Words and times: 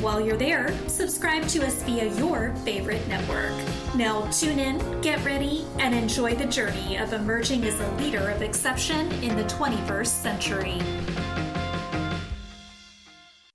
While 0.00 0.20
you're 0.20 0.36
there, 0.36 0.72
subscribe 0.86 1.48
to 1.48 1.66
us 1.66 1.82
via 1.82 2.14
your 2.14 2.54
favorite 2.64 3.04
network. 3.08 3.50
Now, 3.96 4.30
tune 4.30 4.60
in, 4.60 5.00
get 5.00 5.24
ready, 5.24 5.66
and 5.80 5.92
enjoy 5.92 6.36
the 6.36 6.46
journey 6.46 6.96
of 6.98 7.12
emerging 7.12 7.64
as 7.64 7.80
a 7.80 7.90
leader 7.96 8.30
of 8.30 8.40
exception 8.40 9.10
in 9.24 9.36
the 9.36 9.42
21st 9.42 10.06
century. 10.06 10.78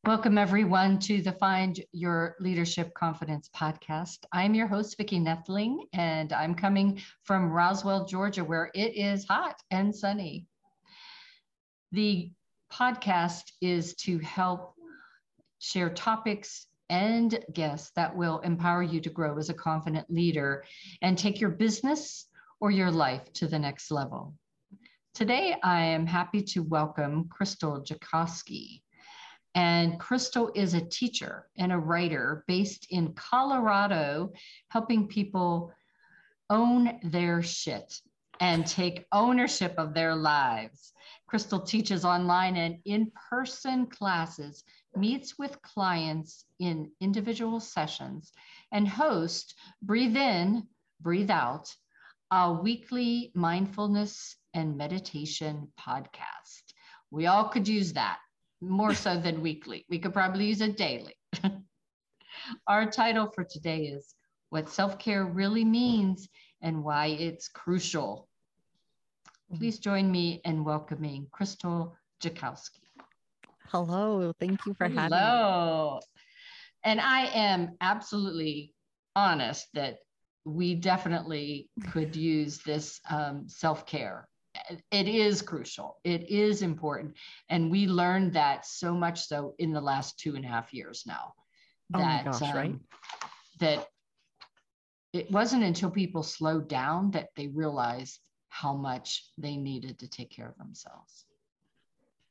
Welcome, 0.06 0.38
everyone, 0.38 1.00
to 1.00 1.22
the 1.22 1.32
Find 1.32 1.80
Your 1.94 2.36
Leadership 2.42 2.94
Confidence 2.94 3.50
podcast. 3.56 4.26
I'm 4.34 4.54
your 4.54 4.68
host, 4.68 4.98
Vicki 4.98 5.22
Nedling, 5.22 5.78
and 5.94 6.34
I'm 6.34 6.56
coming 6.56 7.02
from 7.24 7.50
Roswell, 7.50 8.04
Georgia, 8.04 8.44
where 8.44 8.70
it 8.76 8.98
is 8.98 9.26
hot 9.26 9.56
and 9.72 9.96
sunny. 9.96 10.46
The 11.94 12.34
podcast 12.70 13.44
is 13.62 13.94
to 13.96 14.20
help 14.20 14.73
share 15.64 15.90
topics 15.90 16.68
and 16.90 17.40
guests 17.54 17.92
that 17.96 18.14
will 18.14 18.40
empower 18.40 18.84
you 18.84 19.00
to 19.00 19.10
grow 19.10 19.38
as 19.38 19.50
a 19.50 19.54
confident 19.54 20.06
leader 20.12 20.66
and 21.02 21.18
take 21.18 21.40
your 21.40 21.52
business 21.52 22.28
or 22.60 22.70
your 22.70 22.92
life 22.92 23.32
to 23.32 23.48
the 23.48 23.58
next 23.58 23.90
level. 23.90 24.34
Today, 25.14 25.56
I 25.64 25.80
am 25.86 26.06
happy 26.06 26.42
to 26.42 26.64
welcome 26.64 27.30
Krystal 27.30 27.82
Jakosky. 27.86 28.82
And 29.56 29.98
Krystal 30.02 30.52
is 30.54 30.74
a 30.74 30.82
teacher 30.82 31.48
and 31.58 31.72
a 31.72 31.78
writer 31.78 32.44
based 32.46 32.88
in 32.90 33.14
Colorado, 33.14 34.34
helping 34.68 35.08
people 35.08 35.72
own 36.50 37.00
their 37.04 37.42
shit 37.42 38.02
and 38.42 38.68
take 38.68 39.06
ownership 39.14 39.76
of 39.78 39.94
their 39.94 40.14
lives. 40.14 40.92
Krystal 41.32 41.66
teaches 41.66 42.04
online 42.04 42.58
and 42.58 42.80
in 42.84 43.12
person 43.30 43.88
classes, 43.88 44.66
meets 44.96 45.38
with 45.38 45.62
clients 45.62 46.46
in 46.60 46.92
individual 47.00 47.60
sessions, 47.60 48.32
and 48.72 48.88
hosts 48.88 49.54
Breathe 49.82 50.16
In, 50.16 50.68
Breathe 51.02 51.32
Out, 51.32 51.74
a 52.32 52.52
weekly 52.52 53.32
mindfulness 53.36 54.36
and 54.54 54.78
meditation 54.78 55.72
podcast. 55.80 56.74
We 57.12 57.28
all 57.28 57.50
could 57.50 57.68
use 57.68 57.94
that 57.94 58.20
more 58.62 58.94
so 58.94 59.20
than 59.20 59.42
weekly. 59.50 59.86
We 59.90 60.00
could 60.00 60.14
probably 60.14 60.46
use 60.46 60.62
it 60.62 60.78
daily. 60.78 61.16
Our 62.68 62.90
title 62.90 63.30
for 63.34 63.44
today 63.44 63.86
is 63.86 64.16
What 64.50 64.70
Self 64.70 64.98
Care 65.00 65.26
Really 65.26 65.66
Means 65.66 66.28
and 66.62 66.84
Why 66.84 67.08
It's 67.08 67.48
Crucial. 67.48 68.28
Please 69.56 69.76
mm-hmm. 69.76 69.90
join 69.90 70.12
me 70.12 70.42
in 70.46 70.64
welcoming 70.64 71.28
Krystal 71.32 71.94
Jakosky. 72.22 72.83
Hello, 73.74 74.32
thank 74.40 74.66
you 74.68 74.76
for 74.76 74.88
Hello. 74.88 75.02
having 75.02 75.10
me. 75.10 75.18
Hello. 75.18 76.00
And 76.86 77.02
I 77.02 77.26
am 77.34 77.76
absolutely 77.82 78.72
honest 79.16 79.68
that 79.74 79.98
we 80.46 80.76
definitely 80.76 81.70
could 81.92 82.16
use 82.16 82.60
this 82.60 83.02
um, 83.10 83.46
self 83.48 83.86
care 83.86 84.28
it 84.92 85.08
is 85.08 85.42
crucial. 85.42 85.98
It 86.04 86.30
is 86.30 86.62
important. 86.62 87.16
And 87.50 87.72
we 87.72 87.88
learned 87.88 88.34
that 88.34 88.66
so 88.66 88.94
much 88.94 89.26
so 89.26 89.56
in 89.58 89.72
the 89.72 89.82
last 89.82 90.20
two 90.20 90.36
and 90.36 90.46
a 90.46 90.48
half 90.48 90.74
years 90.74 91.04
now. 91.06 91.34
That, 91.90 92.26
oh 92.28 92.32
gosh, 92.32 92.42
um, 92.42 92.56
right? 92.56 92.76
That 93.60 93.88
it 95.12 95.32
wasn't 95.32 95.64
until 95.64 95.92
people 95.92 96.24
slowed 96.24 96.68
down 96.68 97.12
that 97.12 97.30
they 97.36 97.48
realized 97.48 98.20
how 98.50 98.76
much 98.76 99.32
they 99.38 99.58
needed 99.58 100.00
to 100.00 100.08
take 100.08 100.30
care 100.30 100.50
of 100.50 100.58
themselves. 100.58 101.26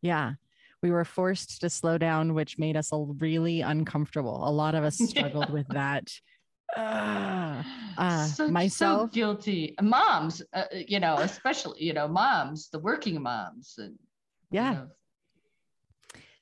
Yeah. 0.01 0.35
We 0.83 0.91
were 0.91 1.05
forced 1.05 1.61
to 1.61 1.71
slow 1.71 1.97
down, 1.97 2.35
which 2.35 2.59
made 2.59 2.77
us 2.77 2.91
really 2.93 3.61
uncomfortable. 3.61 4.47
A 4.47 4.51
lot 4.51 4.75
of 4.75 4.83
us 4.83 4.99
struggled 5.09 5.47
yeah. 5.49 5.55
with 5.55 5.69
that. 5.69 6.13
Uh, 6.75 7.63
uh, 7.99 8.25
so, 8.25 8.49
myself 8.49 9.11
so 9.11 9.15
guilty. 9.15 9.75
Moms 9.83 10.41
uh, 10.55 10.65
you 10.73 11.01
know 11.01 11.17
especially 11.17 11.85
you 11.85 11.93
know 11.93 12.09
moms 12.09 12.71
the 12.71 12.79
working 12.79 13.21
moms 13.21 13.75
and 13.77 13.95
yeah. 14.51 14.71
you 14.71 14.77
know. 14.77 14.87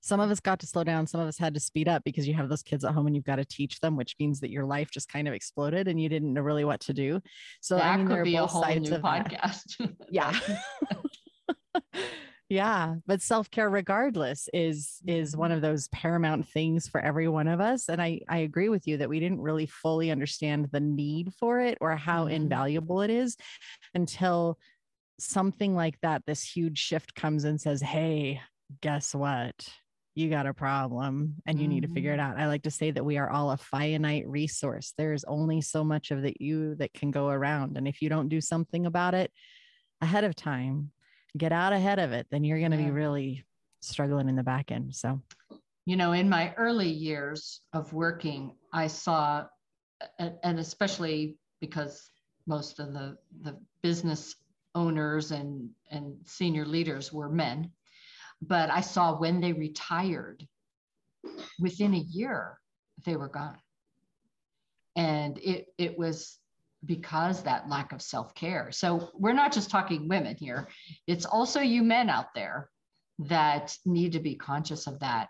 some 0.01 0.21
of 0.21 0.31
us 0.31 0.39
got 0.39 0.61
to 0.61 0.69
slow 0.69 0.85
down. 0.85 1.05
Some 1.09 1.21
of 1.21 1.27
us 1.27 1.37
had 1.37 1.53
to 1.55 1.59
speed 1.59 1.89
up 1.89 2.05
because 2.05 2.29
you 2.29 2.35
have 2.35 2.49
those 2.49 2.63
kids 2.63 2.85
at 2.85 2.95
home 2.95 3.09
and 3.09 3.17
you've 3.17 3.25
got 3.25 3.37
to 3.37 3.45
teach 3.45 3.81
them 3.81 3.97
which 3.97 4.15
means 4.21 4.39
that 4.39 4.51
your 4.51 4.65
life 4.65 4.93
just 4.93 5.09
kind 5.09 5.27
of 5.27 5.35
exploded 5.35 5.89
and 5.89 6.01
you 6.01 6.09
didn't 6.09 6.33
know 6.33 6.43
really 6.43 6.65
what 6.65 6.79
to 6.83 6.93
do. 6.93 7.21
So 7.61 7.75
that 7.75 7.87
i 7.87 7.97
mean 7.97 8.07
could 8.07 8.23
be 8.23 8.37
a 8.37 8.47
whole 8.47 8.65
new 8.65 8.89
podcast. 8.99 9.97
Yeah 10.13 10.39
yeah 12.51 12.97
but 13.07 13.23
self-care 13.23 13.71
regardless 13.71 14.49
is 14.53 14.99
is 15.07 15.37
one 15.37 15.53
of 15.53 15.63
those 15.63 15.89
paramount 15.89 16.47
things 16.47 16.89
for 16.89 17.01
every 17.01 17.29
one 17.29 17.49
of 17.49 17.61
us 17.61 17.89
and 17.89 18.03
i 18.03 18.21
i 18.29 18.39
agree 18.39 18.69
with 18.69 18.87
you 18.87 18.99
that 18.99 19.09
we 19.09 19.21
didn't 19.21 19.41
really 19.41 19.67
fully 19.67 20.11
understand 20.11 20.69
the 20.73 20.81
need 20.81 21.33
for 21.39 21.61
it 21.61 21.79
or 21.81 21.97
how 21.97 22.25
mm-hmm. 22.25 22.35
invaluable 22.35 23.01
it 23.01 23.11
is 23.11 23.37
until 23.95 24.59
something 25.19 25.75
like 25.75 25.99
that 26.03 26.23
this 26.27 26.43
huge 26.43 26.79
shift 26.79 27.15
comes 27.15 27.45
and 27.45 27.61
says 27.61 27.81
hey 27.81 28.41
guess 28.83 29.15
what 29.15 29.55
you 30.17 30.29
got 30.29 30.47
a 30.47 30.53
problem 30.53 31.37
and 31.47 31.59
you 31.59 31.65
mm-hmm. 31.65 31.75
need 31.75 31.83
to 31.83 31.89
figure 31.89 32.13
it 32.13 32.19
mm-hmm. 32.19 32.33
out. 32.33 32.39
I 32.39 32.49
like 32.49 32.65
to 32.65 32.71
say 32.71 32.91
that 32.91 33.05
we 33.05 33.17
are 33.17 33.31
all 33.31 33.53
a 33.53 33.57
finite 33.57 34.27
resource. 34.27 34.93
There's 34.99 35.25
only 35.25 35.61
so 35.61 35.85
much 35.85 36.11
of 36.11 36.23
that 36.23 36.41
you 36.41 36.75
that 36.77 36.93
can 36.93 37.13
go 37.13 37.29
around. 37.29 37.77
And 37.77 37.87
if 37.87 38.03
you 38.03 38.09
don't 38.09 38.29
do 38.29 38.41
something 38.41 38.87
about 38.87 39.15
it 39.15 39.31
ahead 40.01 40.25
of 40.25 40.35
time, 40.35 40.91
get 41.37 41.53
out 41.53 41.73
ahead 41.73 41.99
of 41.99 42.13
it, 42.13 42.27
then 42.31 42.45
you're 42.45 42.59
going 42.59 42.73
to 42.73 42.77
yeah. 42.77 42.87
be 42.87 42.91
really 42.91 43.45
struggling 43.81 44.29
in 44.29 44.37
the 44.37 44.43
back 44.43 44.71
end. 44.71 44.95
So, 44.95 45.21
you 45.87 45.97
know, 45.97 46.13
in 46.13 46.29
my 46.29 46.55
early 46.57 46.89
years 46.89 47.61
of 47.73 47.93
working, 47.93 48.55
I 48.73 48.87
saw, 48.87 49.47
and 50.19 50.59
especially 50.59 51.37
because 51.61 52.11
most 52.47 52.79
of 52.79 52.93
the, 52.93 53.17
the 53.43 53.59
business 53.83 54.35
owners 54.75 55.31
and, 55.31 55.71
and 55.91 56.17
senior 56.27 56.65
leaders 56.65 57.13
were 57.13 57.29
men, 57.29 57.71
but 58.43 58.71
I 58.71 58.81
saw 58.81 59.19
when 59.19 59.41
they 59.41 59.53
retired, 59.53 60.47
within 61.59 61.95
a 61.95 61.99
year, 61.99 62.59
they 63.05 63.17
were 63.17 63.29
gone. 63.29 63.59
And 64.97 65.39
it, 65.39 65.67
it 65.79 65.99
was 65.99 66.40
because 66.85 67.43
that 67.43 67.69
lack 67.69 67.93
of 67.93 68.03
self-care. 68.03 68.73
So 68.73 69.11
we're 69.15 69.33
not 69.33 69.53
just 69.53 69.71
talking 69.71 70.09
women 70.09 70.37
here. 70.37 70.69
It's 71.07 71.27
also 71.27 71.61
you 71.61 71.83
men 71.83 72.09
out 72.09 72.35
there 72.35 72.71
that 73.21 73.77
need 73.85 74.13
to 74.13 74.21
be 74.21 74.35
conscious 74.35 74.87
of 74.87 74.99
that. 75.01 75.29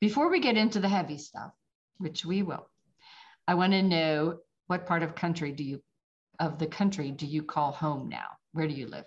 Before 0.00 0.30
we 0.30 0.40
get 0.40 0.56
into 0.56 0.80
the 0.80 0.88
heavy 0.88 1.18
stuff, 1.18 1.52
which 1.98 2.24
we 2.24 2.42
will, 2.42 2.68
I 3.46 3.54
want 3.54 3.72
to 3.72 3.82
know 3.82 4.38
what 4.66 4.86
part 4.86 5.02
of 5.02 5.14
country 5.14 5.52
do 5.52 5.64
you 5.64 5.82
of 6.40 6.58
the 6.58 6.66
country 6.66 7.10
do 7.10 7.26
you 7.26 7.42
call 7.42 7.72
home 7.72 8.08
now? 8.08 8.28
Where 8.52 8.68
do 8.68 8.74
you 8.74 8.86
live? 8.86 9.06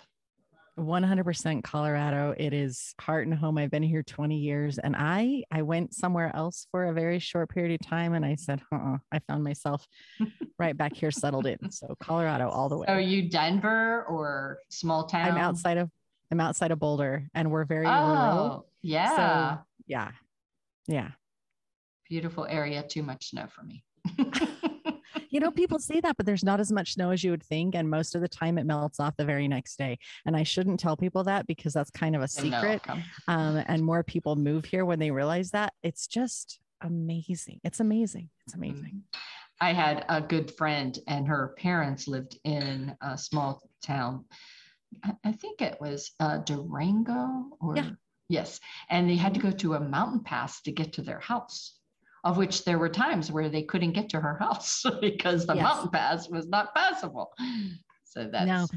100% 0.80 1.64
Colorado. 1.64 2.34
It 2.38 2.54
is 2.54 2.94
heart 3.00 3.28
and 3.28 3.36
home. 3.36 3.58
I've 3.58 3.72
been 3.72 3.84
here 3.84 4.04
20 4.04 4.38
years 4.38 4.78
and 4.78 4.96
I 4.98 5.44
I 5.52 5.62
went 5.62 5.94
somewhere 5.94 6.32
else 6.36 6.68
for 6.72 6.86
a 6.86 6.94
very 6.94 7.20
short 7.20 7.50
period 7.50 7.80
of 7.80 7.88
time 7.88 8.14
and 8.14 8.26
I 8.26 8.36
said, 8.36 8.62
uh-uh. 8.72 8.98
I 9.12 9.20
found 9.28 9.44
myself 9.44 9.86
right 10.60 10.76
back 10.76 10.96
here 10.96 11.12
settled 11.12 11.46
in. 11.46 11.72
So 11.72 11.96
Colorado 12.00 12.50
all 12.50 12.70
the 12.70 12.78
way. 12.78 12.86
So 12.88 12.94
are 12.94 13.02
you 13.02 13.30
Denver 13.30 14.06
or 14.06 14.60
small 14.70 15.06
town? 15.06 15.32
I'm 15.32 15.38
outside 15.38 15.78
of 15.78 15.90
I'm 16.32 16.40
outside 16.40 16.72
of 16.72 16.80
Boulder 16.80 17.28
and 17.34 17.52
we're 17.52 17.66
very 17.66 17.86
oh, 17.86 18.08
rural. 18.08 18.68
Yeah. 18.82 19.16
So, 19.16 19.64
yeah. 19.88 20.12
Yeah. 20.88 21.12
Beautiful 22.10 22.46
area. 22.46 22.84
Too 22.84 23.04
much 23.04 23.30
snow 23.30 23.48
for 23.54 23.64
me. 23.64 23.84
you 25.32 25.40
know, 25.40 25.50
people 25.50 25.80
say 25.80 26.02
that, 26.02 26.18
but 26.18 26.26
there's 26.26 26.44
not 26.44 26.60
as 26.60 26.72
much 26.72 26.94
snow 26.94 27.12
as 27.12 27.24
you 27.24 27.32
would 27.32 27.42
think. 27.44 27.74
And 27.74 27.90
most 27.90 28.16
of 28.16 28.22
the 28.22 28.28
time 28.28 28.58
it 28.58 28.66
melts 28.66 29.00
off 29.00 29.16
the 29.18 29.26
very 29.26 29.48
next 29.48 29.78
day. 29.78 29.98
And 30.26 30.36
I 30.36 30.44
shouldn't 30.44 30.80
tell 30.80 30.98
people 30.98 31.24
that 31.24 31.48
because 31.48 31.74
that's 31.74 31.90
kind 31.90 32.16
of 32.16 32.22
a 32.22 32.28
secret. 32.28 32.82
Um, 33.28 33.64
and 33.66 33.82
more 33.82 34.04
people 34.04 34.36
move 34.36 34.66
here 34.66 34.86
when 34.86 35.00
they 35.00 35.10
realize 35.10 35.52
that. 35.52 35.74
It's 35.82 36.06
just 36.06 36.60
amazing. 36.82 37.62
It's 37.64 37.80
amazing. 37.80 38.30
It's 38.46 38.56
amazing. 38.56 39.04
I 39.62 39.74
had 39.74 40.06
a 40.10 40.22
good 40.22 40.52
friend, 40.56 40.98
and 41.08 41.28
her 41.28 41.56
parents 41.58 42.08
lived 42.08 42.38
in 42.44 42.96
a 43.02 43.18
small 43.18 43.62
town. 43.84 44.26
I 45.24 45.32
think 45.32 45.62
it 45.62 45.78
was 45.80 46.12
uh, 46.20 46.40
Durango 46.40 47.46
or. 47.62 47.78
Yeah. 47.78 47.90
Yes. 48.28 48.62
And 48.90 49.10
they 49.10 49.18
had 49.18 49.34
to 49.34 49.42
go 49.42 49.52
to 49.52 49.74
a 49.74 49.80
mountain 49.82 50.22
pass 50.24 50.62
to 50.62 50.72
get 50.72 50.94
to 50.94 51.02
their 51.02 51.20
house. 51.20 51.78
Of 52.24 52.38
which 52.38 52.66
there 52.66 52.78
were 52.78 52.90
times 52.90 53.32
where 53.32 53.50
they 53.50 53.64
couldn't 53.64 53.94
get 53.94 54.10
to 54.10 54.20
her 54.20 54.38
house 54.38 54.84
because 55.02 55.46
the 55.46 55.56
yes. 55.56 55.64
mountain 55.64 55.90
pass 55.90 56.30
was 56.30 56.48
not 56.48 56.74
passable. 56.76 57.34
So 58.04 58.30
that's 58.32 58.46
no. 58.46 58.68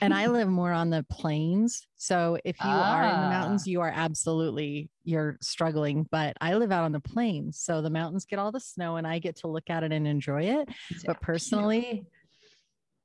and 0.00 0.14
I 0.14 0.26
live 0.26 0.48
more 0.48 0.72
on 0.72 0.88
the 0.88 1.04
plains. 1.10 1.86
So 1.96 2.38
if 2.44 2.56
you 2.56 2.70
ah. 2.70 2.94
are 2.94 3.02
in 3.02 3.20
the 3.20 3.28
mountains, 3.28 3.64
ah. 3.66 3.70
you 3.70 3.80
are 3.80 3.92
absolutely 3.94 4.88
you're 5.02 5.36
struggling. 5.42 6.06
But 6.10 6.36
I 6.40 6.54
live 6.54 6.72
out 6.72 6.84
on 6.84 6.92
the 6.92 7.00
plains. 7.00 7.58
So 7.58 7.82
the 7.82 7.90
mountains 7.90 8.24
get 8.24 8.38
all 8.38 8.52
the 8.52 8.60
snow 8.60 8.96
and 8.96 9.06
I 9.06 9.18
get 9.18 9.36
to 9.36 9.48
look 9.48 9.68
at 9.68 9.82
it 9.82 9.92
and 9.92 10.06
enjoy 10.06 10.44
it. 10.44 10.68
Exactly. 10.90 11.06
But 11.06 11.20
personally, 11.20 12.06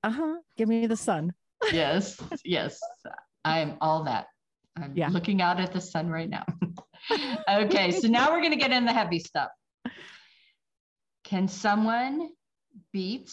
uh-huh, 0.04 0.38
give 0.58 0.70
me 0.70 0.88
the 0.88 0.96
sun. 0.96 1.34
yes, 1.72 2.18
yes. 2.46 2.80
I'm 3.46 3.78
all 3.82 4.04
that. 4.04 4.28
I'm 4.82 4.94
yeah. 4.96 5.10
looking 5.10 5.42
out 5.42 5.60
at 5.60 5.74
the 5.74 5.82
sun 5.82 6.10
right 6.10 6.30
now. 6.30 6.46
okay, 7.50 7.92
so 7.92 8.08
now 8.08 8.32
we're 8.32 8.40
going 8.40 8.52
to 8.52 8.58
get 8.58 8.72
in 8.72 8.86
the 8.86 8.94
heavy 8.94 9.20
stuff. 9.20 9.50
Can 11.24 11.48
someone 11.48 12.30
beat 12.92 13.32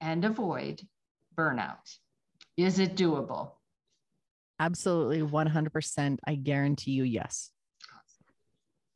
and 0.00 0.24
avoid 0.24 0.80
burnout? 1.36 1.96
Is 2.56 2.78
it 2.78 2.96
doable? 2.96 3.52
Absolutely 4.58 5.20
100%. 5.22 6.18
I 6.26 6.34
guarantee 6.34 6.92
you, 6.92 7.04
yes. 7.04 7.50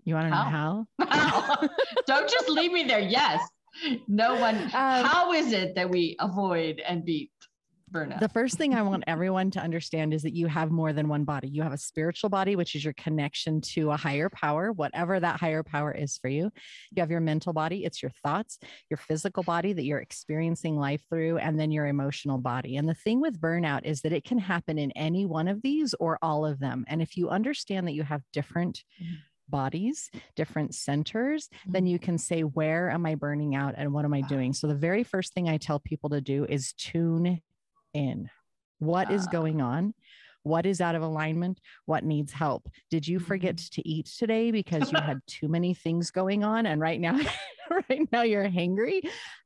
You 0.05 0.14
want 0.14 0.26
to 0.26 0.31
know 0.31 0.37
how? 0.37 0.87
How? 1.00 1.69
Don't 2.06 2.29
just 2.29 2.49
leave 2.50 2.73
me 2.73 2.85
there. 2.85 3.00
Yes. 3.00 3.40
No 4.06 4.35
one. 4.35 4.56
Um, 4.56 4.70
how 4.73 5.32
is 5.32 5.52
it 5.52 5.75
that 5.75 5.88
we 5.88 6.17
avoid 6.20 6.81
and 6.87 7.05
beat 7.05 7.31
The 8.20 8.29
first 8.29 8.56
thing 8.56 8.75
I 8.75 8.82
want 8.82 9.05
everyone 9.06 9.50
to 9.52 9.61
understand 9.61 10.12
is 10.12 10.23
that 10.23 10.35
you 10.35 10.46
have 10.49 10.70
more 10.70 10.93
than 10.93 11.08
one 11.08 11.25
body. 11.25 11.49
You 11.49 11.62
have 11.62 11.73
a 11.73 11.79
spiritual 11.79 12.31
body, 12.31 12.56
which 12.56 12.75
is 12.75 12.85
your 12.85 12.94
connection 12.94 13.61
to 13.73 13.91
a 13.91 13.96
higher 13.96 14.29
power, 14.29 14.73
whatever 14.73 15.19
that 15.20 15.41
higher 15.41 15.62
power 15.62 15.93
is 15.93 16.19
for 16.19 16.29
you. 16.29 16.50
You 16.91 17.00
have 17.00 17.11
your 17.11 17.20
mental 17.20 17.52
body, 17.52 17.85
it's 17.85 18.02
your 18.02 18.12
thoughts, 18.23 18.58
your 18.91 18.99
physical 18.99 19.43
body 19.43 19.73
that 19.73 19.85
you're 19.85 20.00
experiencing 20.00 20.76
life 20.76 21.02
through, 21.08 21.38
and 21.38 21.58
then 21.58 21.70
your 21.70 21.87
emotional 21.87 22.38
body. 22.38 22.76
And 22.76 22.88
the 22.88 22.94
thing 22.94 23.20
with 23.20 23.41
burnout 23.41 23.85
is 23.85 24.02
that 24.02 24.12
it 24.12 24.25
can 24.25 24.38
happen 24.38 24.79
in 24.79 24.90
any 24.93 25.25
one 25.26 25.49
of 25.49 25.62
these 25.62 25.94
or 26.00 26.19
all 26.20 26.44
of 26.44 26.58
them. 26.58 26.85
And 26.88 27.00
if 27.00 27.17
you 27.17 27.29
understand 27.31 27.87
that 27.87 27.94
you 27.94 28.02
have 28.02 28.23
different, 28.32 28.82
mm-hmm 29.00 29.14
bodies, 29.49 30.11
different 30.37 30.75
centers, 30.75 31.49
then 31.67 31.82
mm-hmm. 31.82 31.88
you 31.88 31.99
can 31.99 32.19
say, 32.19 32.43
Where 32.43 32.90
am 32.90 33.06
I 33.06 33.14
burning 33.14 33.55
out 33.55 33.75
and 33.76 33.93
what 33.93 34.05
am 34.05 34.14
I 34.14 34.23
doing? 34.23 34.52
So, 34.52 34.67
the 34.67 34.75
very 34.75 35.05
first 35.05 35.35
thing 35.35 35.49
I 35.49 35.58
tell 35.58 35.79
people 35.79 36.11
to 36.11 36.20
do 36.20 36.47
is 36.49 36.73
tune 36.73 37.40
in. 37.94 38.29
What 38.79 39.11
is 39.11 39.26
ah. 39.26 39.31
going 39.31 39.61
on? 39.61 39.94
What 40.43 40.67
is 40.67 40.82
out 40.82 40.94
of 40.94 41.02
alignment? 41.02 41.58
What 41.87 42.05
needs 42.05 42.32
help? 42.32 42.69
Did 42.91 43.08
you 43.08 43.19
forget 43.19 43.56
mm-hmm. 43.56 43.81
to 43.81 43.88
eat 43.88 44.06
today 44.06 44.50
because 44.50 44.93
you 44.93 44.99
had 45.00 45.20
too 45.26 45.49
many 45.49 45.73
things 45.73 46.11
going 46.11 46.44
on 46.44 46.67
and 46.67 46.81
right 46.81 47.00
now 47.00 47.19
right 47.90 48.08
now 48.12 48.22
you're 48.22 48.49
hangry? 48.49 49.00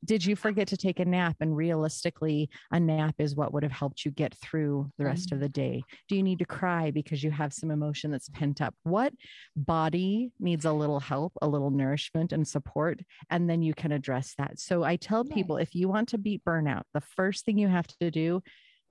Did 0.05 0.25
you 0.25 0.37
forget 0.37 0.69
to 0.69 0.77
take 0.77 1.01
a 1.01 1.05
nap 1.05 1.37
and 1.41 1.57
realistically 1.57 2.51
a 2.71 2.81
nap 2.81 3.15
is 3.19 3.37
what 3.37 3.53
would 3.53 3.63
have 3.63 3.73
helped 3.73 4.05
you 4.05 4.11
get 4.11 4.35
through 4.35 4.91
the 4.99 5.05
rest 5.05 5.33
of 5.33 5.37
mm-hmm. 5.37 5.43
the 5.43 5.49
day? 5.49 5.83
Do 6.09 6.17
you 6.17 6.23
need 6.23 6.39
to 6.41 6.45
cry 6.45 6.91
because 6.91 7.23
you 7.23 7.31
have 7.31 7.53
some 7.53 7.71
emotion 7.71 8.11
that's 8.11 8.29
pent 8.29 8.61
up? 8.61 8.75
What 8.83 9.13
body 9.57 10.33
needs 10.39 10.65
a 10.65 10.73
little 10.73 11.01
help, 11.01 11.33
a 11.43 11.49
little 11.49 11.71
nourishment 11.71 12.33
and 12.33 12.47
support 12.47 13.01
and 13.31 13.49
then 13.49 13.63
you 13.63 13.75
can 13.75 13.93
address 13.93 14.35
that. 14.39 14.59
So 14.59 14.83
I 14.83 14.97
tell 14.97 15.25
people 15.25 15.57
if 15.57 15.75
you 15.75 15.89
want 15.89 16.09
to 16.11 16.19
beat 16.19 16.45
burnout, 16.45 16.83
the 16.95 17.01
first 17.01 17.45
thing 17.45 17.59
you 17.59 17.69
have 17.69 17.87
to 17.99 18.11
do 18.11 18.43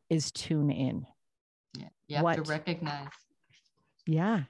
is 0.10 0.32
tune 0.32 0.72
in 0.72 1.06
yeah. 1.78 1.88
You 2.08 2.16
have 2.18 2.24
what, 2.24 2.36
to 2.36 2.42
recognize. 2.44 3.08
Yeah. 4.06 4.44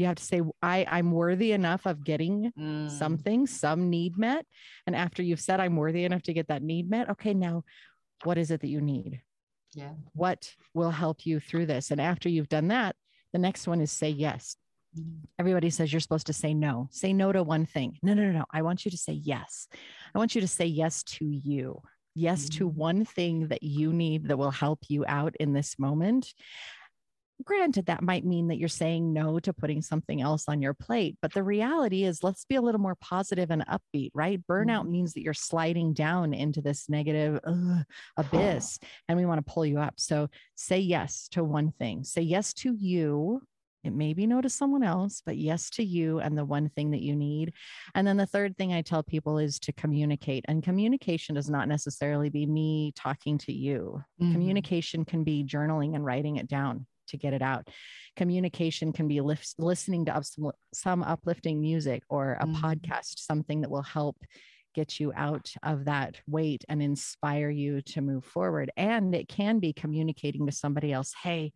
You 0.00 0.06
have 0.06 0.16
to 0.16 0.24
say, 0.24 0.40
I, 0.62 0.86
I'm 0.90 1.12
worthy 1.12 1.52
enough 1.52 1.86
of 1.86 2.04
getting 2.04 2.52
mm. 2.58 2.90
something, 2.90 3.46
some 3.46 3.90
need 3.90 4.16
met. 4.16 4.46
And 4.86 4.96
after 4.96 5.22
you've 5.22 5.40
said 5.40 5.60
I'm 5.60 5.76
worthy 5.76 6.04
enough 6.04 6.22
to 6.22 6.32
get 6.32 6.48
that 6.48 6.62
need 6.62 6.88
met, 6.88 7.10
okay, 7.10 7.34
now 7.34 7.64
what 8.24 8.38
is 8.38 8.50
it 8.50 8.62
that 8.62 8.68
you 8.68 8.80
need? 8.80 9.20
Yeah. 9.74 9.92
What 10.14 10.54
will 10.74 10.90
help 10.90 11.26
you 11.26 11.38
through 11.38 11.66
this? 11.66 11.90
And 11.90 12.00
after 12.00 12.28
you've 12.28 12.48
done 12.48 12.68
that, 12.68 12.96
the 13.32 13.38
next 13.38 13.68
one 13.68 13.80
is 13.80 13.92
say 13.92 14.08
yes. 14.08 14.56
Mm. 14.98 15.18
Everybody 15.38 15.68
says 15.68 15.92
you're 15.92 16.00
supposed 16.00 16.26
to 16.28 16.32
say 16.32 16.54
no. 16.54 16.88
Say 16.90 17.12
no 17.12 17.30
to 17.30 17.42
one 17.42 17.66
thing. 17.66 17.98
No, 18.02 18.14
no, 18.14 18.24
no, 18.24 18.32
no. 18.32 18.44
I 18.52 18.62
want 18.62 18.86
you 18.86 18.90
to 18.90 18.96
say 18.96 19.12
yes. 19.12 19.68
I 20.14 20.18
want 20.18 20.34
you 20.34 20.40
to 20.40 20.48
say 20.48 20.64
yes 20.64 21.02
to 21.04 21.24
you 21.24 21.82
yes 22.14 22.48
to 22.48 22.68
mm-hmm. 22.68 22.78
one 22.78 23.04
thing 23.04 23.48
that 23.48 23.62
you 23.62 23.92
need 23.92 24.28
that 24.28 24.36
will 24.36 24.50
help 24.50 24.80
you 24.88 25.04
out 25.06 25.34
in 25.38 25.52
this 25.52 25.78
moment 25.78 26.32
granted 27.44 27.86
that 27.86 28.02
might 28.02 28.24
mean 28.24 28.48
that 28.48 28.58
you're 28.58 28.68
saying 28.68 29.12
no 29.12 29.38
to 29.38 29.52
putting 29.52 29.82
something 29.82 30.20
else 30.20 30.44
on 30.48 30.60
your 30.62 30.74
plate 30.74 31.16
but 31.22 31.32
the 31.32 31.42
reality 31.42 32.04
is 32.04 32.22
let's 32.22 32.44
be 32.44 32.56
a 32.56 32.60
little 32.60 32.80
more 32.80 32.96
positive 32.96 33.50
and 33.50 33.64
upbeat 33.66 34.10
right 34.14 34.40
burnout 34.46 34.82
mm-hmm. 34.82 34.92
means 34.92 35.12
that 35.12 35.22
you're 35.22 35.34
sliding 35.34 35.92
down 35.92 36.34
into 36.34 36.60
this 36.60 36.88
negative 36.88 37.38
uh, 37.44 37.82
abyss 38.16 38.78
and 39.08 39.18
we 39.18 39.26
want 39.26 39.44
to 39.44 39.52
pull 39.52 39.64
you 39.64 39.78
up 39.78 39.94
so 39.96 40.28
say 40.54 40.78
yes 40.78 41.28
to 41.28 41.44
one 41.44 41.72
thing 41.72 42.04
say 42.04 42.22
yes 42.22 42.52
to 42.52 42.74
you 42.74 43.40
it 43.82 43.94
may 43.94 44.12
be 44.12 44.26
no 44.26 44.40
to 44.40 44.50
someone 44.50 44.82
else, 44.82 45.22
but 45.24 45.36
yes 45.36 45.70
to 45.70 45.82
you 45.82 46.20
and 46.20 46.36
the 46.36 46.44
one 46.44 46.68
thing 46.68 46.90
that 46.90 47.02
you 47.02 47.16
need. 47.16 47.54
And 47.94 48.06
then 48.06 48.16
the 48.16 48.26
third 48.26 48.56
thing 48.56 48.72
I 48.72 48.82
tell 48.82 49.02
people 49.02 49.38
is 49.38 49.58
to 49.60 49.72
communicate. 49.72 50.44
And 50.48 50.62
communication 50.62 51.34
does 51.34 51.48
not 51.48 51.68
necessarily 51.68 52.28
be 52.28 52.46
me 52.46 52.92
talking 52.94 53.38
to 53.38 53.52
you. 53.52 54.02
Mm-hmm. 54.20 54.32
Communication 54.32 55.04
can 55.04 55.24
be 55.24 55.44
journaling 55.44 55.94
and 55.94 56.04
writing 56.04 56.36
it 56.36 56.48
down 56.48 56.86
to 57.10 57.16
get 57.16 57.32
it 57.32 57.42
out. 57.42 57.68
Communication 58.16 58.92
can 58.92 59.06
be 59.06 59.20
lift, 59.20 59.54
listening 59.58 60.06
to 60.06 60.22
some, 60.24 60.50
some 60.74 61.02
uplifting 61.02 61.60
music 61.60 62.02
or 62.08 62.32
a 62.40 62.46
mm-hmm. 62.46 62.64
podcast, 62.64 63.18
something 63.18 63.60
that 63.60 63.70
will 63.70 63.82
help 63.82 64.16
get 64.74 65.00
you 65.00 65.12
out 65.16 65.52
of 65.62 65.86
that 65.86 66.20
weight 66.28 66.64
and 66.68 66.82
inspire 66.82 67.50
you 67.50 67.82
to 67.82 68.00
move 68.00 68.24
forward. 68.24 68.70
And 68.76 69.14
it 69.14 69.28
can 69.28 69.58
be 69.58 69.72
communicating 69.72 70.46
to 70.46 70.52
somebody 70.52 70.92
else, 70.92 71.12
hey, 71.22 71.52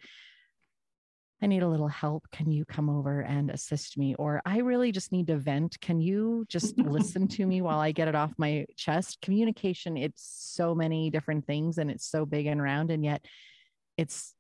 I 1.43 1.47
need 1.47 1.63
a 1.63 1.69
little 1.69 1.89
help. 1.89 2.25
Can 2.33 2.51
you 2.51 2.65
come 2.65 2.89
over 2.89 3.21
and 3.21 3.51
assist 3.51 3.99
me? 3.99 4.15
Or 4.15 4.41
I 4.47 4.59
really 4.59 4.93
just 4.93 5.13
need 5.13 5.27
to 5.27 5.37
vent. 5.37 5.79
Can 5.81 6.01
you 6.01 6.47
just 6.49 6.79
listen 6.79 7.29
to 7.29 7.47
me 7.47 7.61
while 7.61 7.81
I 7.81 7.93
get 7.93 8.09
it 8.09 8.15
off 8.15 8.33
my 8.39 8.67
chest? 8.77 9.19
Communication, 9.21 9.97
it's 9.97 10.23
so 10.25 10.75
many 10.75 11.11
different 11.11 11.47
things 11.47 11.79
and 11.79 11.91
it's 11.91 12.09
so 12.09 12.25
big 12.25 12.47
and 12.47 12.63
round, 12.63 12.91
and 12.91 13.05
yet 13.05 13.25
it's 13.99 14.34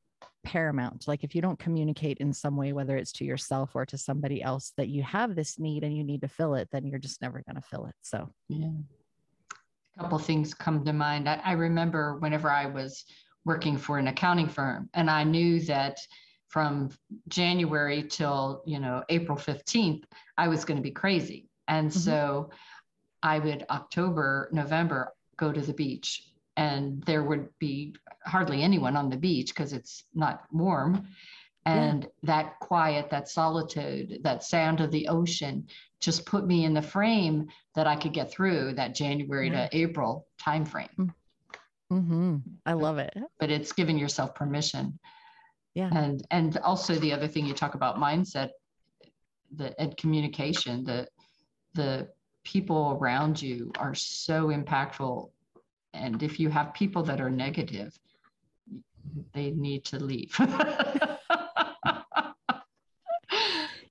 paramount. 0.44 1.08
Like 1.08 1.24
if 1.24 1.34
you 1.34 1.42
don't 1.42 1.58
communicate 1.58 2.18
in 2.18 2.32
some 2.32 2.56
way, 2.56 2.72
whether 2.72 2.96
it's 2.96 3.12
to 3.12 3.24
yourself 3.24 3.74
or 3.74 3.84
to 3.86 3.98
somebody 3.98 4.42
else, 4.42 4.72
that 4.76 4.88
you 4.88 5.02
have 5.02 5.34
this 5.34 5.58
need 5.58 5.82
and 5.84 5.96
you 5.96 6.04
need 6.04 6.20
to 6.22 6.28
fill 6.28 6.54
it, 6.54 6.68
then 6.70 6.86
you're 6.86 6.98
just 6.98 7.20
never 7.20 7.42
going 7.42 7.56
to 7.56 7.62
fill 7.62 7.86
it. 7.86 7.94
So, 8.02 8.30
yeah. 8.48 8.68
A 9.96 10.02
couple 10.02 10.18
things 10.18 10.54
come 10.54 10.84
to 10.84 10.92
mind. 10.92 11.28
I, 11.28 11.40
I 11.44 11.52
remember 11.52 12.18
whenever 12.18 12.50
I 12.50 12.66
was 12.66 13.04
working 13.44 13.76
for 13.76 13.98
an 13.98 14.08
accounting 14.08 14.48
firm 14.48 14.88
and 14.94 15.10
I 15.10 15.24
knew 15.24 15.60
that 15.62 15.98
from 16.48 16.90
January 17.28 18.02
till, 18.02 18.62
you 18.66 18.78
know, 18.78 19.02
April 19.08 19.36
15th, 19.36 20.04
I 20.38 20.48
was 20.48 20.64
going 20.64 20.76
to 20.76 20.82
be 20.82 20.90
crazy. 20.90 21.48
And 21.68 21.90
mm-hmm. 21.90 21.98
so 21.98 22.50
I 23.22 23.38
would 23.38 23.66
October, 23.70 24.48
November 24.52 25.12
go 25.36 25.52
to 25.52 25.60
the 25.60 25.72
beach 25.72 26.33
and 26.56 27.02
there 27.04 27.22
would 27.22 27.48
be 27.58 27.94
hardly 28.24 28.62
anyone 28.62 28.96
on 28.96 29.10
the 29.10 29.16
beach 29.16 29.48
because 29.48 29.72
it's 29.72 30.04
not 30.14 30.44
warm. 30.52 31.08
And 31.66 32.02
yeah. 32.02 32.08
that 32.24 32.60
quiet, 32.60 33.10
that 33.10 33.28
solitude, 33.28 34.20
that 34.22 34.44
sound 34.44 34.80
of 34.80 34.90
the 34.90 35.08
ocean 35.08 35.66
just 35.98 36.26
put 36.26 36.46
me 36.46 36.64
in 36.66 36.74
the 36.74 36.82
frame 36.82 37.48
that 37.74 37.86
I 37.86 37.96
could 37.96 38.12
get 38.12 38.30
through 38.30 38.74
that 38.74 38.94
January 38.94 39.48
yeah. 39.48 39.68
to 39.68 39.76
April 39.76 40.26
timeframe. 40.40 40.94
Mm. 40.98 41.14
Mm-hmm. 41.90 42.36
I 42.66 42.72
love 42.74 42.98
it. 42.98 43.14
But 43.38 43.50
it's 43.50 43.72
giving 43.72 43.98
yourself 43.98 44.34
permission 44.34 44.98
yeah 45.74 45.90
and 45.92 46.26
and 46.30 46.56
also 46.58 46.94
the 46.94 47.12
other 47.12 47.28
thing 47.28 47.44
you 47.44 47.52
talk 47.52 47.74
about 47.74 47.96
mindset 47.96 48.50
the 49.56 49.78
and 49.80 49.96
communication 49.96 50.84
the 50.84 51.06
the 51.74 52.08
people 52.44 52.96
around 53.00 53.40
you 53.40 53.72
are 53.78 53.94
so 53.94 54.48
impactful 54.48 55.30
and 55.94 56.22
if 56.22 56.38
you 56.38 56.50
have 56.50 56.74
people 56.74 57.02
that 57.04 57.20
are 57.20 57.30
negative 57.30 57.98
they 59.32 59.50
need 59.52 59.84
to 59.84 59.98
leave. 59.98 60.36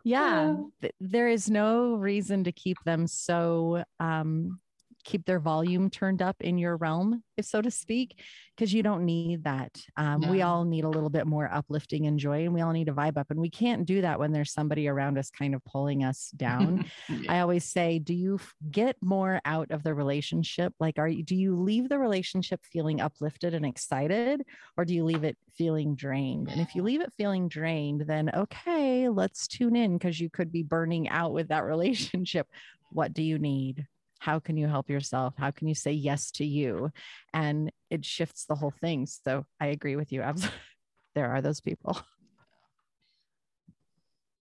Yeah 0.06 0.58
there 1.00 1.30
is 1.30 1.50
no 1.50 1.96
reason 1.96 2.44
to 2.44 2.52
keep 2.52 2.78
them 2.84 3.08
so 3.08 3.86
um 4.02 4.60
keep 5.04 5.26
their 5.26 5.40
volume 5.40 5.90
turned 5.90 6.22
up 6.22 6.38
in 6.40 6.58
your 6.58 6.78
realm, 6.78 7.24
if 7.38 7.46
so 7.46 7.62
to 7.62 7.72
speak, 7.72 8.20
because 8.56 8.74
you 8.74 8.84
don't 8.84 9.06
need 9.06 9.44
that. 9.44 9.82
Um, 9.98 10.22
no. 10.22 10.32
We 10.32 10.42
all 10.42 10.64
need 10.64 10.84
a 10.84 10.90
little 10.90 11.10
bit 11.10 11.28
more 11.28 11.50
uplifting 11.52 12.08
and 12.08 12.20
joy, 12.20 12.44
and 12.44 12.54
we 12.54 12.62
all 12.62 12.72
need 12.72 12.90
a 12.90 12.94
vibe 12.94 13.18
up. 13.18 13.32
And 13.32 13.40
we 13.40 13.50
can't 13.50 13.86
do 13.86 14.02
that 14.02 14.20
when 14.20 14.32
there's 14.32 14.52
somebody 14.52 14.88
around 14.88 15.18
us 15.18 15.30
kind 15.30 15.56
of 15.56 15.64
pulling 15.66 16.04
us 16.04 16.32
down. 16.36 16.86
yeah. 17.10 17.34
I 17.34 17.40
always 17.40 17.66
say, 17.66 18.00
do 18.00 18.14
you 18.14 18.40
get 18.72 18.96
more 19.02 19.42
out 19.46 19.72
of 19.72 19.84
the 19.84 19.94
relationship? 19.94 20.74
Like, 20.80 21.00
are 21.00 21.08
you, 21.08 21.24
do 21.24 21.36
you 21.36 21.56
leave 21.56 21.90
the 21.90 22.00
relationship 22.00 22.62
feeling 22.64 23.02
uplifted 23.02 23.54
and 23.54 23.66
excited, 23.66 24.44
or 24.78 24.86
do 24.86 24.94
you 24.94 25.04
leave 25.04 25.24
it 25.24 25.38
feeling 25.58 25.96
drained? 25.96 26.50
And 26.50 26.62
if 26.62 26.76
you 26.76 26.84
leave 26.84 27.02
it 27.02 27.14
feeling 27.18 27.48
drained, 27.48 28.02
then 28.02 28.30
okay, 28.34 29.10
let's 29.10 29.48
tune 29.48 29.76
in 29.76 29.98
because 29.98 30.20
you 30.20 30.30
could 30.30 30.52
be 30.52 30.64
burning 30.64 31.10
out 31.10 31.34
with 31.34 31.50
that 31.50 31.64
relationship. 31.64 32.48
What 32.92 33.14
do 33.14 33.24
you 33.24 33.40
need? 33.40 33.88
How 34.24 34.40
can 34.40 34.56
you 34.56 34.68
help 34.68 34.90
yourself? 34.90 35.34
How 35.38 35.52
can 35.52 35.68
you 35.68 35.76
say 35.76 35.92
yes 35.92 36.32
to 36.32 36.46
you? 36.46 36.92
And 37.34 37.70
it 37.90 38.06
shifts 38.06 38.46
the 38.46 38.56
whole 38.56 38.74
thing. 38.80 39.06
So 39.06 39.46
i 39.60 39.68
agree 39.68 39.98
with 39.98 40.14
you. 40.14 40.22
Absolutely 40.22 40.58
there 41.16 41.30
are 41.30 41.42
those 41.42 41.60
people. 41.60 42.00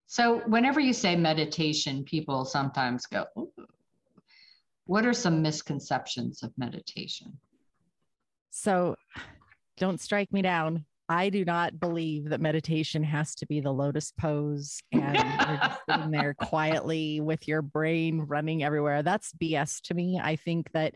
So 0.07 0.39
whenever 0.47 0.79
you 0.79 0.93
say 0.93 1.15
meditation 1.15 2.03
people 2.03 2.43
sometimes 2.43 3.05
go 3.05 3.25
what 4.85 5.05
are 5.05 5.13
some 5.13 5.41
misconceptions 5.41 6.41
of 6.43 6.51
meditation? 6.57 7.37
So 8.49 8.95
don't 9.77 10.01
strike 10.01 10.31
me 10.31 10.41
down 10.41 10.85
I 11.09 11.29
do 11.29 11.45
not 11.45 11.79
believe 11.79 12.29
that 12.29 12.41
meditation 12.41 13.03
has 13.03 13.33
to 13.35 13.45
be 13.45 13.61
the 13.61 13.71
lotus 13.71 14.11
pose 14.11 14.79
and 14.91 15.15
you're 15.15 15.57
just 15.57 15.81
sitting 15.89 16.11
there 16.11 16.33
quietly 16.41 17.21
with 17.21 17.47
your 17.47 17.61
brain 17.61 18.21
running 18.21 18.63
everywhere. 18.63 19.03
That's 19.03 19.31
BS 19.33 19.81
to 19.83 19.93
me. 19.93 20.19
I 20.21 20.35
think 20.35 20.71
that 20.73 20.95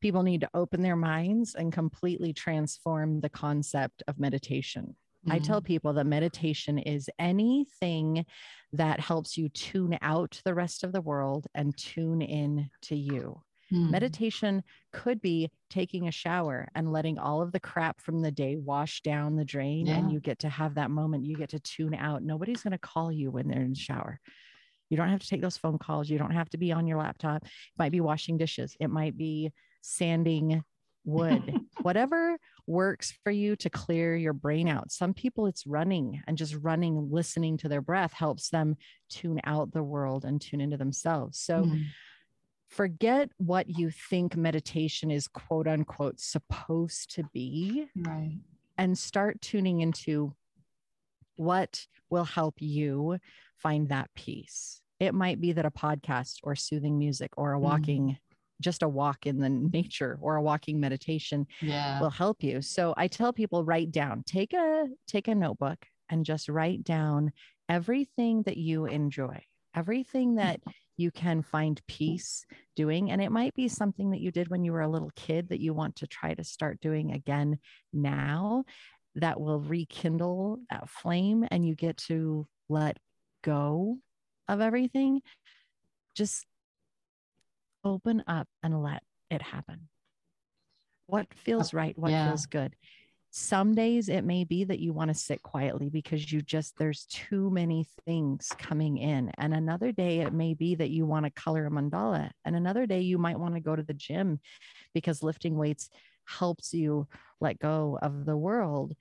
people 0.00 0.22
need 0.22 0.40
to 0.40 0.50
open 0.54 0.82
their 0.82 0.96
minds 0.96 1.54
and 1.54 1.72
completely 1.72 2.32
transform 2.32 3.20
the 3.20 3.28
concept 3.28 4.02
of 4.08 4.18
meditation. 4.18 4.96
Mm-hmm. 5.26 5.32
I 5.32 5.38
tell 5.38 5.58
mm-hmm. 5.58 5.66
people 5.66 5.92
that 5.94 6.06
meditation 6.06 6.78
is 6.78 7.08
anything 7.18 8.24
that 8.72 9.00
helps 9.00 9.36
you 9.36 9.48
tune 9.50 9.98
out 10.00 10.40
the 10.44 10.54
rest 10.54 10.82
of 10.82 10.92
the 10.92 11.00
world 11.02 11.46
and 11.54 11.76
tune 11.76 12.22
in 12.22 12.70
to 12.82 12.96
you. 12.96 13.42
Mm. 13.72 13.90
Meditation 13.90 14.62
could 14.92 15.20
be 15.20 15.50
taking 15.70 16.06
a 16.06 16.12
shower 16.12 16.68
and 16.74 16.92
letting 16.92 17.18
all 17.18 17.40
of 17.40 17.52
the 17.52 17.60
crap 17.60 18.00
from 18.00 18.20
the 18.20 18.30
day 18.30 18.56
wash 18.56 19.00
down 19.00 19.36
the 19.36 19.44
drain, 19.44 19.86
yeah. 19.86 19.96
and 19.96 20.12
you 20.12 20.20
get 20.20 20.40
to 20.40 20.48
have 20.48 20.74
that 20.74 20.90
moment. 20.90 21.24
You 21.24 21.36
get 21.36 21.50
to 21.50 21.60
tune 21.60 21.94
out. 21.94 22.22
Nobody's 22.22 22.62
going 22.62 22.72
to 22.72 22.78
call 22.78 23.10
you 23.10 23.30
when 23.30 23.48
they're 23.48 23.62
in 23.62 23.70
the 23.70 23.78
shower. 23.78 24.20
You 24.90 24.96
don't 24.96 25.08
have 25.08 25.20
to 25.20 25.28
take 25.28 25.40
those 25.40 25.56
phone 25.56 25.78
calls. 25.78 26.10
You 26.10 26.18
don't 26.18 26.32
have 26.32 26.50
to 26.50 26.58
be 26.58 26.70
on 26.70 26.86
your 26.86 26.98
laptop. 26.98 27.44
It 27.44 27.50
might 27.78 27.92
be 27.92 28.00
washing 28.00 28.36
dishes. 28.36 28.76
It 28.78 28.90
might 28.90 29.16
be 29.16 29.50
sanding 29.80 30.62
wood, 31.04 31.60
whatever 31.82 32.36
works 32.66 33.12
for 33.24 33.32
you 33.32 33.56
to 33.56 33.70
clear 33.70 34.14
your 34.14 34.34
brain 34.34 34.68
out. 34.68 34.92
Some 34.92 35.14
people, 35.14 35.46
it's 35.46 35.66
running 35.66 36.22
and 36.26 36.36
just 36.36 36.54
running, 36.56 37.08
listening 37.10 37.56
to 37.58 37.68
their 37.68 37.80
breath 37.80 38.12
helps 38.12 38.50
them 38.50 38.76
tune 39.08 39.40
out 39.44 39.72
the 39.72 39.82
world 39.82 40.26
and 40.26 40.40
tune 40.40 40.60
into 40.60 40.76
themselves. 40.76 41.38
So, 41.38 41.64
mm 41.64 41.84
forget 42.72 43.28
what 43.36 43.68
you 43.68 43.90
think 43.90 44.34
meditation 44.34 45.10
is 45.10 45.28
quote 45.28 45.68
unquote 45.68 46.18
supposed 46.18 47.14
to 47.14 47.22
be 47.32 47.86
right 47.96 48.38
and 48.78 48.96
start 48.96 49.40
tuning 49.42 49.80
into 49.80 50.32
what 51.36 51.86
will 52.08 52.24
help 52.24 52.54
you 52.58 53.18
find 53.58 53.90
that 53.90 54.08
peace 54.14 54.80
it 54.98 55.12
might 55.12 55.40
be 55.40 55.52
that 55.52 55.66
a 55.66 55.70
podcast 55.70 56.38
or 56.42 56.56
soothing 56.56 56.98
music 56.98 57.30
or 57.36 57.52
a 57.52 57.58
mm. 57.58 57.62
walking 57.62 58.08
mm. 58.08 58.18
just 58.62 58.82
a 58.82 58.88
walk 58.88 59.26
in 59.26 59.38
the 59.38 59.50
nature 59.50 60.18
or 60.22 60.36
a 60.36 60.42
walking 60.42 60.80
meditation 60.80 61.46
yeah. 61.60 62.00
will 62.00 62.10
help 62.10 62.42
you 62.42 62.62
so 62.62 62.94
i 62.96 63.06
tell 63.06 63.34
people 63.34 63.64
write 63.64 63.90
down 63.90 64.22
take 64.24 64.54
a 64.54 64.86
take 65.06 65.28
a 65.28 65.34
notebook 65.34 65.84
and 66.08 66.24
just 66.24 66.48
write 66.48 66.82
down 66.84 67.32
everything 67.68 68.42
that 68.44 68.56
you 68.56 68.86
enjoy 68.86 69.38
everything 69.74 70.36
that 70.36 70.60
you 70.96 71.10
can 71.10 71.42
find 71.42 71.80
peace 71.86 72.44
doing. 72.76 73.10
And 73.10 73.22
it 73.22 73.32
might 73.32 73.54
be 73.54 73.68
something 73.68 74.10
that 74.10 74.20
you 74.20 74.30
did 74.30 74.48
when 74.48 74.64
you 74.64 74.72
were 74.72 74.82
a 74.82 74.88
little 74.88 75.12
kid 75.16 75.48
that 75.48 75.60
you 75.60 75.74
want 75.74 75.96
to 75.96 76.06
try 76.06 76.34
to 76.34 76.44
start 76.44 76.80
doing 76.80 77.12
again 77.12 77.58
now 77.92 78.64
that 79.16 79.40
will 79.40 79.60
rekindle 79.60 80.60
that 80.70 80.88
flame 80.88 81.46
and 81.50 81.66
you 81.66 81.74
get 81.74 81.96
to 81.96 82.46
let 82.68 82.98
go 83.42 83.98
of 84.48 84.60
everything. 84.60 85.20
Just 86.14 86.46
open 87.84 88.22
up 88.26 88.48
and 88.62 88.82
let 88.82 89.02
it 89.30 89.42
happen. 89.42 89.88
What 91.06 91.26
feels 91.34 91.74
oh, 91.74 91.76
right? 91.76 91.98
What 91.98 92.10
yeah. 92.10 92.28
feels 92.28 92.46
good? 92.46 92.74
Some 93.34 93.74
days 93.74 94.10
it 94.10 94.24
may 94.24 94.44
be 94.44 94.62
that 94.62 94.78
you 94.78 94.92
want 94.92 95.08
to 95.08 95.14
sit 95.14 95.42
quietly 95.42 95.88
because 95.88 96.30
you 96.30 96.42
just 96.42 96.76
there's 96.76 97.06
too 97.06 97.50
many 97.50 97.86
things 98.04 98.50
coming 98.58 98.98
in 98.98 99.32
and 99.38 99.54
another 99.54 99.90
day 99.90 100.20
it 100.20 100.34
may 100.34 100.52
be 100.52 100.74
that 100.74 100.90
you 100.90 101.06
want 101.06 101.24
to 101.24 101.30
color 101.30 101.64
a 101.64 101.70
mandala 101.70 102.30
and 102.44 102.54
another 102.54 102.84
day 102.84 103.00
you 103.00 103.16
might 103.16 103.40
want 103.40 103.54
to 103.54 103.60
go 103.60 103.74
to 103.74 103.82
the 103.82 103.94
gym 103.94 104.38
because 104.92 105.22
lifting 105.22 105.56
weights 105.56 105.88
helps 106.26 106.72
you 106.72 107.06
let 107.40 107.58
go 107.58 107.98
of 108.02 108.24
the 108.24 108.36
world. 108.36 108.94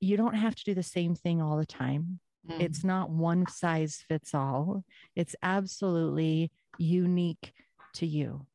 You 0.00 0.16
don't 0.16 0.34
have 0.34 0.54
to 0.54 0.64
do 0.64 0.74
the 0.74 0.82
same 0.82 1.14
thing 1.14 1.40
all 1.40 1.56
the 1.56 1.66
time. 1.66 2.20
Mm. 2.48 2.60
it's 2.60 2.84
not 2.84 3.08
one 3.08 3.46
size 3.46 4.04
fits 4.06 4.34
all. 4.34 4.84
It's 5.16 5.34
absolutely 5.42 6.50
unique 6.76 7.54
to 7.94 8.06
you 8.06 8.46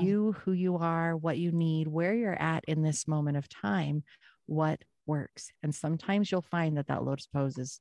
you, 0.00 0.34
who 0.44 0.52
you 0.52 0.76
are, 0.76 1.16
what 1.16 1.38
you 1.38 1.52
need, 1.52 1.88
where 1.88 2.14
you're 2.14 2.40
at 2.40 2.64
in 2.66 2.82
this 2.82 3.06
moment 3.06 3.36
of 3.36 3.48
time, 3.48 4.02
what 4.46 4.82
works. 5.06 5.50
And 5.62 5.74
sometimes 5.74 6.30
you'll 6.30 6.42
find 6.42 6.76
that 6.76 6.86
that 6.88 7.04
lotus 7.04 7.26
pose 7.26 7.58
is 7.58 7.80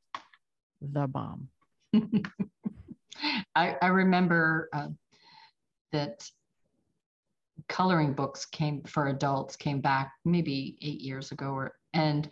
the 0.81 1.08
bomb. 1.08 1.50
I, 3.55 3.75
I, 3.81 3.88
remember 3.88 4.70
uh, 4.74 4.88
that 5.91 6.27
coloring 7.67 8.13
books 8.13 8.46
came 8.46 8.81
for 8.84 9.08
adults 9.08 9.55
came 9.55 9.81
back 9.81 10.12
maybe 10.25 10.77
eight 10.81 11.01
years 11.01 11.31
ago 11.31 11.48
or 11.51 11.74
and 11.93 12.29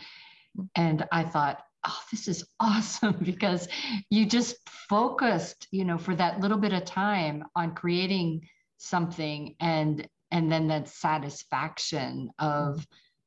mm. 0.58 0.68
and 0.76 1.06
I 1.12 1.24
thought 1.24 1.62
oh 1.86 2.00
this 2.12 2.28
is 2.28 2.46
awesome 2.60 3.18
because 3.22 3.68
you 4.10 4.26
just 4.26 4.56
focused 4.90 5.68
you 5.72 5.86
know 5.86 5.98
for 5.98 6.16
that 6.16 6.40
little 6.40 6.58
bit 6.58 6.74
of 6.74 6.86
time 6.86 7.44
on 7.56 7.76
creating 7.76 8.42
something 8.80 9.56
and 9.60 10.08
and 10.32 10.52
then 10.52 10.68
that 10.68 10.88
satisfaction 10.88 12.32
of 12.40 12.76
mm-hmm. 12.76 12.84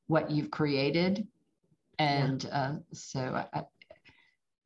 what 0.06 0.30
you've 0.30 0.50
created 0.50 1.26
and 1.98 2.44
yeah. 2.44 2.50
uh, 2.50 2.74
so 2.92 3.44
I, 3.52 3.62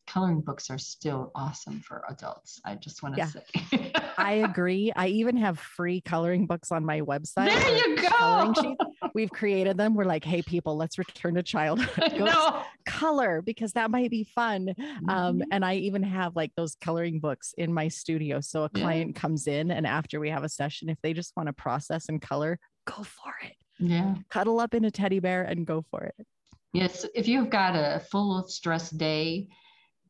coloring 0.07 0.41
books 0.41 0.71
are 0.71 0.79
still 0.79 1.33
awesome 1.35 1.81
for 1.81 2.05
adults. 2.09 2.61
I 2.65 2.77
just 2.77 3.03
want 3.03 3.17
to 3.17 3.21
yeah. 3.21 3.27
say. 3.27 3.93
I 4.17 4.35
agree. 4.35 4.93
I 4.95 5.09
even 5.09 5.37
have 5.37 5.59
free 5.59 6.01
coloring 6.01 6.47
books 6.47 6.71
on 6.71 6.85
my 6.85 7.01
website. 7.03 7.51
There 7.51 7.89
you 7.89 7.97
go. 7.97 8.77
We've 9.17 9.31
created 9.31 9.79
them. 9.79 9.95
We're 9.95 10.05
like, 10.05 10.25
hey, 10.25 10.43
people, 10.43 10.77
let's 10.77 10.99
return 10.99 11.37
to 11.37 11.43
childhood. 11.43 12.13
no. 12.19 12.65
Color 12.85 13.41
because 13.41 13.73
that 13.73 13.91
might 13.91 14.11
be 14.11 14.25
fun. 14.25 14.69
Um, 14.69 14.75
mm-hmm. 14.77 15.09
Um, 15.09 15.43
and 15.51 15.65
I 15.65 15.77
even 15.77 16.03
have 16.03 16.37
like 16.37 16.53
those 16.55 16.77
coloring 16.83 17.19
books 17.19 17.55
in 17.57 17.73
my 17.73 17.89
studio. 17.89 18.43
So 18.43 18.65
a 18.65 18.69
client 18.69 19.13
yeah. 19.15 19.21
comes 19.23 19.47
in, 19.47 19.71
and 19.71 19.87
after 19.87 20.21
we 20.21 20.29
have 20.29 20.45
a 20.45 20.51
session, 20.51 20.91
if 20.91 20.99
they 21.01 21.15
just 21.15 21.35
want 21.35 21.47
to 21.47 21.55
process 21.55 22.11
and 22.11 22.21
color, 22.21 22.59
go 22.85 23.03
for 23.03 23.33
it. 23.43 23.55
Yeah. 23.79 24.17
Cuddle 24.29 24.61
up 24.61 24.75
in 24.75 24.85
a 24.85 24.91
teddy 24.91 25.19
bear 25.19 25.45
and 25.45 25.67
go 25.67 25.83
for 25.91 26.05
it. 26.05 26.27
Yes. 26.75 27.07
If 27.15 27.27
you've 27.27 27.49
got 27.49 27.75
a 27.75 28.01
full 28.11 28.39
of 28.39 28.51
stress 28.51 28.91
day, 28.91 29.49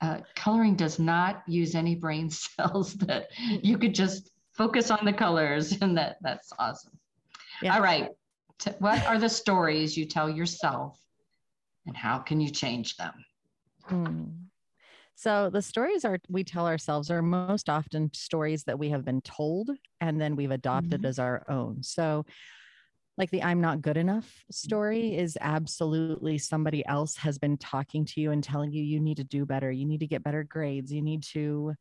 uh, 0.01 0.19
coloring 0.35 0.75
does 0.75 0.99
not 0.99 1.45
use 1.47 1.77
any 1.77 1.95
brain 1.95 2.29
cells 2.31 2.95
that 2.95 3.29
you 3.39 3.79
could 3.79 3.95
just 3.95 4.33
focus 4.53 4.91
on 4.91 5.05
the 5.05 5.13
colors 5.13 5.79
and 5.81 5.97
that 5.97 6.17
that's 6.23 6.53
awesome 6.59 6.93
yeah. 7.63 7.75
all 7.75 7.83
right 7.83 8.09
T- 8.59 8.73
what 8.79 9.05
are 9.07 9.19
the 9.19 9.29
stories 9.29 9.97
you 9.97 10.07
tell 10.07 10.31
yourself 10.31 10.99
and 11.87 11.97
how 11.97 12.19
can 12.19 12.41
you 12.41 12.51
change 12.51 12.97
them 12.97 13.13
hmm. 13.85 14.25
so 15.15 15.51
the 15.51 15.63
stories 15.63 16.05
are 16.05 16.19
we 16.29 16.43
tell 16.43 16.67
ourselves 16.67 17.11
are 17.11 17.23
most 17.23 17.69
often 17.69 18.11
stories 18.15 18.65
that 18.65 18.79
we 18.79 18.89
have 18.91 19.05
been 19.05 19.21
told 19.21 19.71
and 20.01 20.21
then 20.21 20.37
we've 20.37 20.51
adopted 20.51 21.01
mm-hmm. 21.01 21.07
as 21.07 21.19
our 21.19 21.45
own 21.49 21.83
so 21.83 22.25
like 23.19 23.31
the 23.31 23.43
I'm 23.43 23.61
not 23.61 23.83
good 23.83 23.97
enough 23.97 24.45
story 24.51 25.17
is 25.17 25.39
absolutely 25.41 26.39
somebody 26.39 26.85
else 26.87 27.17
has 27.17 27.39
been 27.39 27.57
talking 27.57 28.05
to 28.07 28.21
you 28.21 28.31
and 28.31 28.45
telling 28.45 28.73
you 28.73 28.83
you 28.83 29.01
need 29.01 29.17
to 29.17 29.25
do 29.25 29.47
better. 29.47 29.71
You 29.71 29.87
need 29.87 30.01
to 30.01 30.07
get 30.07 30.23
better 30.23 30.45
grades. 30.45 30.93
You 30.93 31.03
need 31.03 31.23
to 31.33 31.75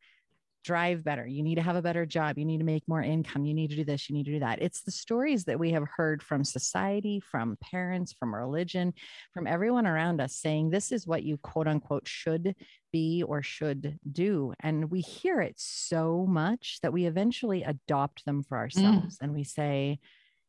drive 0.66 1.04
better. 1.04 1.28
You 1.28 1.44
need 1.44 1.56
to 1.56 1.62
have 1.62 1.76
a 1.76 1.82
better 1.82 2.06
job. 2.06 2.40
You 2.40 2.46
need 2.46 2.58
to 2.58 2.66
make 2.66 2.88
more 2.88 3.04
income. 3.04 3.46
You 3.46 3.54
need 3.54 3.70
to 3.70 3.76
do 3.76 3.86
this. 3.86 4.10
You 4.10 4.16
need 4.16 4.26
to 4.26 4.32
do 4.32 4.40
that. 4.40 4.62
It's 4.62 4.82
the 4.82 4.92
stories 4.92 5.46
that 5.46 5.60
we 5.60 5.72
have 5.72 5.88
heard 5.96 6.24
from 6.24 6.44
society, 6.44 7.20
from 7.20 7.58
parents, 7.62 8.14
from 8.14 8.34
religion, 8.34 8.94
from 9.32 9.46
everyone 9.46 9.86
around 9.86 10.20
us 10.20 10.36
saying 10.36 10.72
this 10.72 10.92
is 10.92 11.06
what 11.06 11.24
you 11.24 11.38
quote 11.38 11.68
unquote 11.68 12.08
should 12.08 12.56
be 12.92 13.24
or 13.24 13.44
should 13.44 14.00
do. 14.12 14.54
And 14.60 14.90
we 14.90 15.02
hear 15.02 15.40
it 15.40 15.56
so 15.58 16.26
much 16.28 16.80
that 16.82 16.92
we 16.94 17.06
eventually 17.06 17.62
adopt 17.62 18.26
them 18.26 18.42
for 18.42 18.58
mm. 18.58 18.62
ourselves 18.62 19.18
mm. 19.18 19.22
and 19.22 19.36
we 19.36 19.44
say, 19.44 20.00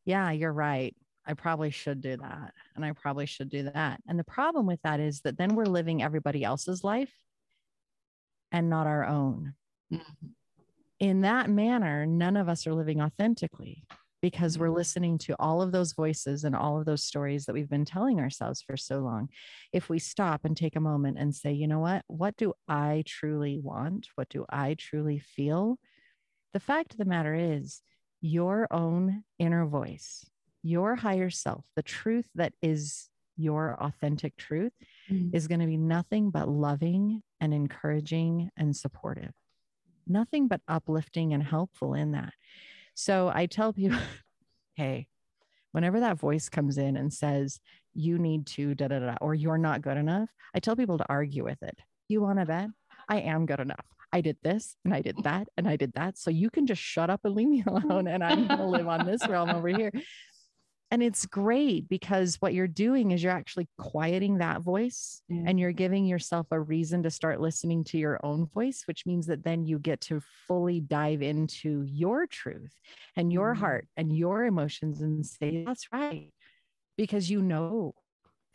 yeah, 0.07 0.31
you're 0.31 0.53
right. 0.53 0.97
I 1.27 1.35
probably 1.35 1.71
should 1.71 2.01
do 2.01 2.17
that. 2.17 2.55
And 2.75 2.85
I 2.85 2.93
probably 2.93 3.27
should 3.27 3.51
do 3.51 3.65
that. 3.65 4.01
And 4.09 4.19
the 4.19 4.25
problem 4.25 4.65
with 4.65 4.81
that 4.83 4.99
is 5.01 5.21
that 5.23 5.37
then 5.37 5.57
we're 5.57 5.67
living 5.67 6.03
everybody 6.03 6.43
else's 6.43 6.83
life 6.85 7.13
and 8.53 8.71
not 8.71 8.87
our 8.87 9.05
own. 9.05 9.55
Mm-hmm. 9.93 10.27
In 10.99 11.21
that 11.23 11.51
manner, 11.51 12.07
none 12.07 12.37
of 12.37 12.49
us 12.49 12.67
are 12.67 12.75
living 12.75 13.03
authentically 13.03 13.85
because 14.23 14.59
we're 14.59 14.67
mm-hmm. 14.67 14.77
listening 14.77 15.19
to 15.19 15.37
all 15.39 15.61
of 15.61 15.73
those 15.73 15.93
voices 15.93 16.45
and 16.45 16.57
all 16.57 16.79
of 16.79 16.87
those 16.87 17.05
stories 17.05 17.45
that 17.45 17.53
we've 17.53 17.69
been 17.69 17.85
telling 17.85 18.19
ourselves 18.19 18.63
for 18.63 18.77
so 18.77 18.99
long. 18.99 19.29
If 19.73 19.89
we 19.89 19.99
stop 19.99 20.45
and 20.45 20.57
take 20.57 20.75
a 20.75 20.81
moment 20.81 21.19
and 21.19 21.35
say, 21.35 21.53
you 21.53 21.69
know 21.69 21.81
what? 21.81 22.03
What 22.09 22.37
do 22.37 22.55
I 22.67 23.05
truly 23.07 23.59
want? 23.63 24.09
What 24.15 24.29
do 24.29 24.47
I 24.49 24.75
truly 24.79 25.19
feel? 25.19 25.79
The 26.55 26.61
fact 26.61 26.93
of 26.93 26.99
the 26.99 27.05
matter 27.05 27.35
is, 27.35 27.83
your 28.23 28.67
own 28.71 29.23
inner 29.39 29.67
voice, 29.67 30.25
your 30.63 30.97
higher 30.97 31.31
self, 31.31 31.65
the 31.77 31.83
truth 31.83 32.29
that 32.35 32.55
is 32.63 33.09
your 33.37 33.77
authentic 33.81 34.37
truth, 34.37 34.73
mm. 35.11 35.33
is 35.35 35.47
going 35.47 35.61
to 35.61 35.67
be 35.67 35.77
nothing 35.77 36.31
but 36.31 36.49
loving 36.49 37.23
and 37.41 37.53
encouraging 37.53 38.51
and 38.57 38.75
supportive. 38.75 39.33
Nothing 40.07 40.49
but 40.49 40.61
uplifting 40.69 41.33
and 41.33 41.43
helpful 41.43 41.95
in 41.95 42.13
that. 42.13 42.33
So 42.95 43.31
I 43.33 43.47
tell 43.47 43.73
people, 43.73 43.99
hey, 44.75 45.09
whenever 45.73 46.01
that 46.01 46.19
voice 46.19 46.49
comes 46.49 46.79
in 46.79 46.97
and 46.97 47.13
says, 47.13 47.61
you 47.93 48.19
need 48.19 48.47
to 48.47 48.75
da 48.75 48.89
da 48.89 48.99
da, 48.99 49.15
or 49.21 49.35
you're 49.35 49.59
not 49.59 49.83
good 49.83 49.97
enough, 49.97 50.29
I 50.55 50.61
tell 50.61 50.77
people 50.77 50.99
to 50.99 51.07
argue 51.09 51.45
with 51.45 51.63
it. 51.63 51.79
You 52.09 52.21
want 52.23 52.39
to 52.39 52.47
bet? 52.47 52.69
I 53.09 53.21
am 53.21 53.47
good 53.47 53.61
enough. 53.61 53.85
I 54.13 54.21
did 54.21 54.37
this 54.43 54.77
and 54.85 54.95
I 54.95 55.03
did 55.03 55.17
that 55.25 55.49
and 55.57 55.69
I 55.69 55.77
did 55.77 55.93
that. 55.95 56.17
So 56.17 56.31
you 56.31 56.49
can 56.51 56.67
just 56.67 56.81
shut 56.81 57.11
up 57.11 57.21
and 57.25 57.35
leave 57.35 57.49
me 57.49 57.65
alone 57.67 58.07
and 58.07 58.23
I'm 58.23 58.47
going 58.47 58.59
to 58.61 58.67
live 58.67 58.89
on 58.89 59.07
this 59.07 59.27
realm 59.29 59.51
over 59.51 59.69
here 59.69 59.93
and 60.91 61.03
it's 61.03 61.27
great 61.27 61.89
because 61.89 62.37
what 62.37 62.55
you're 62.55 62.69
doing 62.69 63.11
is 63.11 63.23
you're 63.23 63.33
actually 63.33 63.69
quieting 63.77 64.39
that 64.39 64.63
voice 64.63 65.23
yeah. 65.29 65.43
and 65.47 65.59
you're 65.59 65.73
giving 65.73 66.07
yourself 66.07 66.47
a 66.51 66.61
reason 66.61 67.03
to 67.03 67.11
start 67.11 67.41
listening 67.41 67.83
to 67.85 67.99
your 67.99 68.21
own 68.23 68.47
voice 68.47 68.83
which 68.87 69.05
means 69.05 69.27
that 69.27 69.45
then 69.45 69.65
you 69.65 69.79
get 69.79 70.01
to 70.01 70.21
fully 70.47 70.81
dive 70.81 71.23
into 71.23 71.83
your 71.87 72.27
truth 72.27 72.73
and 73.17 73.33
your 73.33 73.55
mm. 73.55 73.59
heart 73.59 73.89
and 73.97 74.17
your 74.17 74.45
emotions 74.45 75.01
and 75.01 75.27
say 75.27 75.65
that's 75.65 75.93
right 75.93 76.33
because 76.97 77.31
you 77.31 77.43
know 77.43 77.95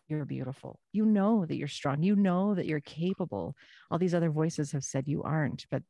you're 0.08 0.26
beautiful. 0.26 0.78
You 0.92 1.06
know 1.06 1.46
that 1.46 1.56
you're 1.56 1.70
strong. 1.70 2.04
You 2.04 2.18
know 2.18 2.54
that 2.54 2.66
you're 2.66 2.82
capable. 2.82 3.56
All 3.90 3.98
these 3.98 4.14
other 4.14 4.30
voices 4.30 4.74
have 4.74 4.84
said 4.84 5.08
you 5.08 5.24
aren't 5.24 5.66
but 5.72 5.84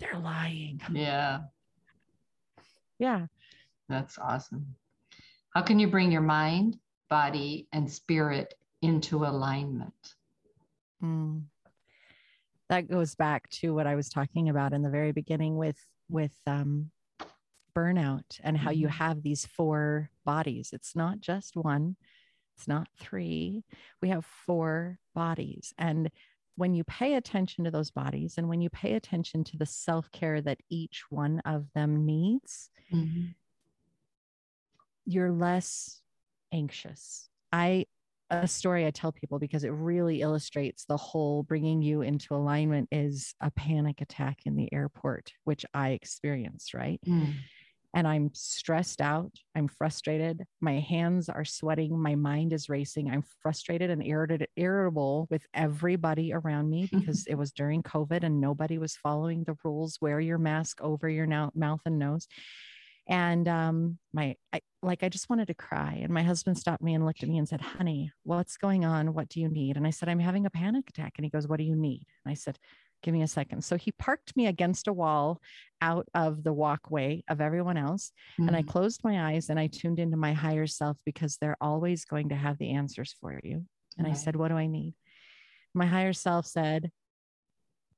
they're 0.00 0.18
lying. 0.18 0.80
Yeah. 0.92 1.42
Yeah. 2.98 3.26
That's 3.88 4.18
awesome 4.18 4.74
how 5.50 5.62
can 5.62 5.78
you 5.78 5.88
bring 5.88 6.12
your 6.12 6.20
mind, 6.20 6.78
body, 7.08 7.66
and 7.72 7.90
spirit 7.90 8.54
into 8.82 9.24
alignment? 9.24 10.14
Mm. 11.02 11.42
That 12.68 12.88
goes 12.88 13.14
back 13.14 13.48
to 13.50 13.74
what 13.74 13.86
I 13.86 13.96
was 13.96 14.08
talking 14.08 14.48
about 14.48 14.72
in 14.72 14.82
the 14.82 14.90
very 14.90 15.12
beginning 15.12 15.56
with 15.56 15.78
with 16.08 16.34
um, 16.46 16.90
burnout 17.76 18.38
and 18.42 18.56
how 18.56 18.70
you 18.70 18.88
mm-hmm. 18.88 18.96
have 18.96 19.22
these 19.22 19.46
four 19.46 20.10
bodies. 20.24 20.70
It's 20.72 20.94
not 20.94 21.20
just 21.20 21.56
one, 21.56 21.96
it's 22.56 22.68
not 22.68 22.88
three. 22.98 23.64
We 24.00 24.08
have 24.10 24.24
four 24.24 24.98
bodies. 25.14 25.72
And 25.78 26.10
when 26.56 26.74
you 26.74 26.84
pay 26.84 27.14
attention 27.14 27.64
to 27.64 27.70
those 27.70 27.90
bodies 27.90 28.34
and 28.36 28.48
when 28.48 28.60
you 28.60 28.70
pay 28.70 28.94
attention 28.94 29.44
to 29.44 29.56
the 29.56 29.66
self 29.66 30.10
care 30.12 30.40
that 30.42 30.58
each 30.68 31.04
one 31.10 31.40
of 31.44 31.66
them 31.74 32.04
needs, 32.04 32.70
mm-hmm 32.92 33.30
you're 35.06 35.32
less 35.32 36.00
anxious. 36.52 37.28
I 37.52 37.86
a 38.30 38.46
story 38.46 38.86
I 38.86 38.90
tell 38.90 39.12
people 39.12 39.38
because 39.38 39.64
it 39.64 39.70
really 39.70 40.22
illustrates 40.22 40.84
the 40.84 40.96
whole 40.96 41.42
bringing 41.42 41.82
you 41.82 42.02
into 42.02 42.34
alignment 42.34 42.88
is 42.92 43.34
a 43.40 43.50
panic 43.50 44.00
attack 44.00 44.38
in 44.46 44.54
the 44.54 44.72
airport, 44.72 45.32
which 45.44 45.66
I 45.74 45.90
experienced, 45.90 46.72
right? 46.72 47.00
Mm. 47.06 47.34
And 47.92 48.06
I'm 48.06 48.30
stressed 48.32 49.00
out. 49.00 49.32
I'm 49.56 49.66
frustrated. 49.66 50.44
My 50.60 50.78
hands 50.78 51.28
are 51.28 51.44
sweating. 51.44 52.00
My 52.00 52.14
mind 52.14 52.52
is 52.52 52.68
racing. 52.68 53.10
I'm 53.10 53.24
frustrated 53.42 53.90
and 53.90 54.06
irritated, 54.06 54.48
irritable 54.54 55.26
with 55.28 55.42
everybody 55.52 56.32
around 56.32 56.70
me 56.70 56.88
because 56.92 57.26
it 57.26 57.34
was 57.34 57.50
during 57.50 57.82
COVID 57.82 58.22
and 58.22 58.40
nobody 58.40 58.78
was 58.78 58.94
following 58.94 59.42
the 59.42 59.56
rules. 59.64 59.98
Wear 60.00 60.20
your 60.20 60.38
mask 60.38 60.80
over 60.80 61.08
your 61.08 61.26
mouth 61.26 61.80
and 61.84 61.98
nose 61.98 62.28
and 63.08 63.48
um, 63.48 63.98
my 64.12 64.36
I, 64.52 64.60
like 64.82 65.02
i 65.02 65.08
just 65.08 65.28
wanted 65.28 65.48
to 65.48 65.54
cry. 65.54 66.00
And 66.02 66.12
my 66.12 66.22
husband 66.22 66.58
stopped 66.58 66.82
me 66.82 66.94
and 66.94 67.04
looked 67.04 67.22
at 67.22 67.28
me 67.28 67.38
and 67.38 67.48
said 67.48 67.60
honey 67.60 68.12
what's 68.22 68.56
going 68.56 68.84
on? 68.84 69.14
What 69.14 69.28
do 69.28 69.40
you 69.40 69.48
need? 69.48 69.76
And 69.76 69.86
i 69.86 69.90
said 69.90 70.08
i'm 70.08 70.18
having 70.20 70.46
a 70.46 70.50
panic 70.50 70.88
attack. 70.88 71.14
And 71.16 71.24
he 71.24 71.30
goes 71.30 71.46
what 71.46 71.58
do 71.58 71.64
you 71.64 71.76
need? 71.76 72.06
And 72.24 72.32
i 72.32 72.34
said 72.34 72.58
give 73.02 73.14
me 73.14 73.22
a 73.22 73.28
second. 73.28 73.64
So 73.64 73.76
he 73.76 73.92
parked 73.92 74.36
me 74.36 74.46
against 74.46 74.86
a 74.86 74.92
wall 74.92 75.40
out 75.80 76.06
of 76.14 76.44
the 76.44 76.52
walkway 76.52 77.24
of 77.30 77.40
everyone 77.40 77.78
else. 77.78 78.12
Mm-hmm. 78.34 78.48
and 78.48 78.56
i 78.56 78.62
mm. 78.62 78.68
closed 78.68 79.02
my 79.02 79.32
eyes 79.32 79.48
and 79.48 79.58
i 79.58 79.66
tuned 79.66 79.98
into 79.98 80.16
my 80.16 80.32
higher 80.32 80.66
self 80.66 80.96
because 81.04 81.36
they're 81.36 81.56
always 81.60 82.04
going 82.04 82.28
to 82.30 82.36
have 82.36 82.58
the 82.58 82.70
answers 82.72 83.14
for 83.20 83.40
you. 83.42 83.64
And 83.98 84.06
i 84.06 84.12
said 84.12 84.36
what 84.36 84.48
do 84.48 84.56
i 84.56 84.66
need? 84.66 84.94
My 85.74 85.86
higher 85.86 86.12
self 86.12 86.46
said 86.46 86.90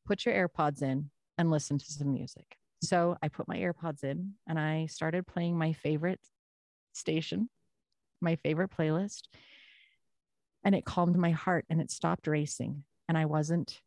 put 0.07 0.24
your 0.24 0.35
airpods 0.35 0.83
in 0.83 1.11
and 1.38 1.50
listen 1.50 1.79
to 1.79 1.85
some 1.85 2.12
music 2.12 2.57
so 2.83 3.16
I 3.23 3.29
put 3.29 3.47
my 3.47 3.57
AirPods 3.57 4.03
in 4.03 4.33
and 4.49 4.59
I 4.59 4.87
started 4.87 5.27
playing 5.27 5.57
my 5.57 5.73
favorite 5.73 6.21
station, 6.92 7.49
my 8.21 8.35
favorite 8.37 8.71
playlist. 8.77 9.23
And 10.64 10.75
it 10.75 10.85
calmed 10.85 11.16
my 11.16 11.31
heart 11.31 11.64
and 11.71 11.81
it 11.81 11.90
stopped 11.90 12.27
racing. 12.27 12.85
And 13.09 13.16
I 13.16 13.27
wasn't 13.27 13.81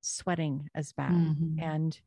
sweating 0.00 0.70
as 0.74 0.92
bad. 0.92 1.12
Mm-hmm. 1.12 1.60
And 1.60 1.98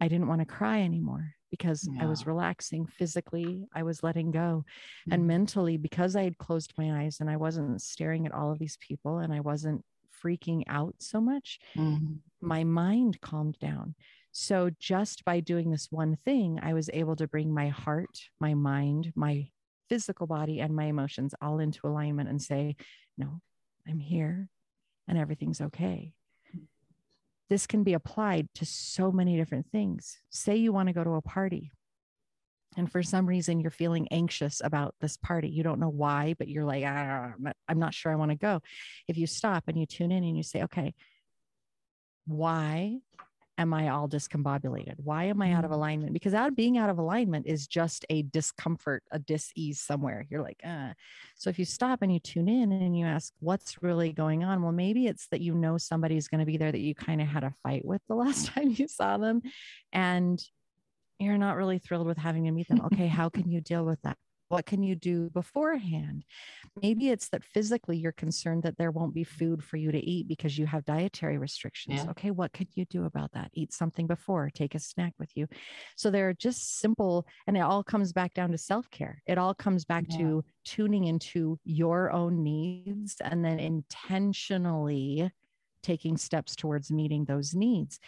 I 0.00 0.08
didn't 0.08 0.28
want 0.28 0.40
to 0.40 0.46
cry 0.46 0.82
anymore 0.82 1.34
because 1.50 1.88
yeah. 1.92 2.04
I 2.04 2.06
was 2.06 2.26
relaxing 2.26 2.86
physically. 2.86 3.66
I 3.74 3.82
was 3.82 4.02
letting 4.02 4.30
go. 4.30 4.64
Mm-hmm. 4.64 5.12
And 5.12 5.26
mentally, 5.26 5.76
because 5.76 6.14
I 6.14 6.22
had 6.22 6.38
closed 6.38 6.72
my 6.78 7.02
eyes 7.02 7.18
and 7.20 7.28
I 7.28 7.36
wasn't 7.36 7.82
staring 7.82 8.26
at 8.26 8.34
all 8.34 8.52
of 8.52 8.60
these 8.60 8.78
people 8.80 9.18
and 9.18 9.32
I 9.32 9.40
wasn't 9.40 9.84
freaking 10.24 10.62
out 10.68 10.94
so 10.98 11.20
much, 11.20 11.58
mm-hmm. 11.76 12.14
my 12.40 12.62
mind 12.62 13.20
calmed 13.20 13.58
down. 13.58 13.94
So 14.32 14.70
just 14.78 15.24
by 15.24 15.40
doing 15.40 15.70
this 15.70 15.88
one 15.90 16.16
thing, 16.24 16.60
I 16.62 16.72
was 16.72 16.90
able 16.92 17.16
to 17.16 17.26
bring 17.26 17.52
my 17.52 17.68
heart, 17.68 18.28
my 18.40 18.54
mind, 18.54 19.12
my 19.14 19.48
physical 19.88 20.26
body, 20.26 20.60
and 20.60 20.74
my 20.74 20.84
emotions 20.84 21.34
all 21.42 21.58
into 21.58 21.86
alignment 21.86 22.28
and 22.28 22.40
say, 22.40 22.76
no, 23.18 23.40
I'm 23.88 23.98
here 23.98 24.48
and 25.08 25.18
everything's 25.18 25.60
okay. 25.60 26.12
This 27.48 27.66
can 27.66 27.82
be 27.82 27.94
applied 27.94 28.48
to 28.54 28.64
so 28.64 29.10
many 29.10 29.36
different 29.36 29.66
things. 29.72 30.18
Say 30.30 30.56
you 30.56 30.72
want 30.72 30.88
to 30.88 30.92
go 30.92 31.02
to 31.02 31.14
a 31.14 31.22
party 31.22 31.72
and 32.76 32.90
for 32.90 33.02
some 33.02 33.26
reason 33.26 33.60
you're 33.60 33.70
feeling 33.70 34.06
anxious 34.10 34.60
about 34.62 34.94
this 35.00 35.16
party 35.16 35.48
you 35.48 35.62
don't 35.62 35.80
know 35.80 35.88
why 35.88 36.34
but 36.38 36.48
you're 36.48 36.64
like 36.64 36.84
ah, 36.86 37.32
i'm 37.68 37.78
not 37.78 37.94
sure 37.94 38.12
i 38.12 38.16
want 38.16 38.30
to 38.30 38.36
go 38.36 38.60
if 39.08 39.16
you 39.16 39.26
stop 39.26 39.64
and 39.66 39.78
you 39.78 39.86
tune 39.86 40.12
in 40.12 40.24
and 40.24 40.36
you 40.36 40.42
say 40.42 40.62
okay 40.62 40.94
why 42.26 42.98
am 43.60 43.74
I 43.74 43.90
all 43.90 44.08
discombobulated? 44.08 44.94
Why 44.96 45.24
am 45.24 45.42
I 45.42 45.52
out 45.52 45.64
of 45.64 45.70
mm. 45.70 45.74
alignment? 45.74 46.14
Because 46.14 46.32
out 46.32 46.48
of 46.48 46.56
being 46.56 46.78
out 46.78 46.88
of 46.88 46.98
alignment 46.98 47.46
is 47.46 47.66
just 47.66 48.06
a 48.08 48.22
discomfort, 48.22 49.02
a 49.10 49.18
dis-ease 49.18 49.80
somewhere. 49.80 50.26
You're 50.30 50.42
like, 50.42 50.60
uh. 50.66 50.94
So 51.36 51.50
if 51.50 51.58
you 51.58 51.66
stop 51.66 52.00
and 52.02 52.12
you 52.12 52.18
tune 52.18 52.48
in 52.48 52.72
and 52.72 52.98
you 52.98 53.04
ask, 53.04 53.32
what's 53.40 53.82
really 53.82 54.12
going 54.12 54.44
on? 54.44 54.62
Well, 54.62 54.72
maybe 54.72 55.06
it's 55.06 55.28
that 55.28 55.42
you 55.42 55.54
know 55.54 55.76
somebody's 55.76 56.26
going 56.26 56.40
to 56.40 56.46
be 56.46 56.56
there 56.56 56.72
that 56.72 56.80
you 56.80 56.94
kind 56.94 57.20
of 57.20 57.28
had 57.28 57.44
a 57.44 57.52
fight 57.62 57.84
with 57.84 58.00
the 58.08 58.14
last 58.22 58.46
time 58.46 58.74
you 58.76 58.88
saw 58.88 59.18
them. 59.18 59.42
And 59.92 60.42
you're 61.18 61.38
not 61.38 61.56
really 61.56 61.78
thrilled 61.78 62.06
with 62.06 62.16
having 62.16 62.44
to 62.44 62.50
meet 62.50 62.68
them. 62.68 62.80
Okay, 62.86 63.06
how 63.06 63.28
can 63.28 63.50
you 63.50 63.60
deal 63.60 63.84
with 63.84 64.00
that? 64.02 64.16
What 64.50 64.66
can 64.66 64.82
you 64.82 64.96
do 64.96 65.30
beforehand? 65.30 66.24
Maybe 66.82 67.08
it's 67.10 67.28
that 67.28 67.44
physically 67.44 67.96
you're 67.96 68.10
concerned 68.10 68.64
that 68.64 68.76
there 68.78 68.90
won't 68.90 69.14
be 69.14 69.22
food 69.22 69.62
for 69.62 69.76
you 69.76 69.92
to 69.92 69.98
eat 69.98 70.26
because 70.26 70.58
you 70.58 70.66
have 70.66 70.84
dietary 70.84 71.38
restrictions. 71.38 72.02
Yeah. 72.02 72.10
Okay, 72.10 72.32
what 72.32 72.52
could 72.52 72.66
you 72.74 72.84
do 72.86 73.04
about 73.04 73.30
that? 73.32 73.50
Eat 73.54 73.72
something 73.72 74.08
before, 74.08 74.50
take 74.52 74.74
a 74.74 74.80
snack 74.80 75.12
with 75.20 75.30
you. 75.36 75.46
So 75.96 76.10
there 76.10 76.28
are 76.28 76.34
just 76.34 76.80
simple, 76.80 77.28
and 77.46 77.56
it 77.56 77.60
all 77.60 77.84
comes 77.84 78.12
back 78.12 78.34
down 78.34 78.50
to 78.50 78.58
self 78.58 78.90
care. 78.90 79.22
It 79.24 79.38
all 79.38 79.54
comes 79.54 79.84
back 79.84 80.06
yeah. 80.08 80.18
to 80.18 80.44
tuning 80.64 81.04
into 81.04 81.60
your 81.64 82.10
own 82.10 82.42
needs 82.42 83.16
and 83.20 83.44
then 83.44 83.60
intentionally 83.60 85.30
taking 85.84 86.16
steps 86.16 86.56
towards 86.56 86.90
meeting 86.90 87.24
those 87.24 87.54
needs. 87.54 88.00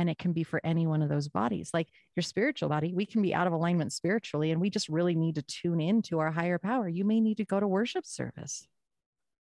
And 0.00 0.08
it 0.08 0.18
can 0.18 0.32
be 0.32 0.42
for 0.42 0.62
any 0.64 0.86
one 0.86 1.02
of 1.02 1.10
those 1.10 1.28
bodies 1.28 1.70
like 1.74 1.88
your 2.16 2.22
spiritual 2.22 2.70
body 2.70 2.94
we 2.94 3.04
can 3.04 3.20
be 3.20 3.34
out 3.34 3.46
of 3.46 3.52
alignment 3.52 3.92
spiritually 3.92 4.50
and 4.50 4.58
we 4.58 4.70
just 4.70 4.88
really 4.88 5.14
need 5.14 5.34
to 5.34 5.42
tune 5.42 5.80
into 5.80 6.18
our 6.18 6.30
higher 6.30 6.58
power. 6.58 6.88
You 6.88 7.04
may 7.04 7.20
need 7.20 7.36
to 7.36 7.44
go 7.44 7.60
to 7.60 7.68
worship 7.68 8.06
service. 8.06 8.66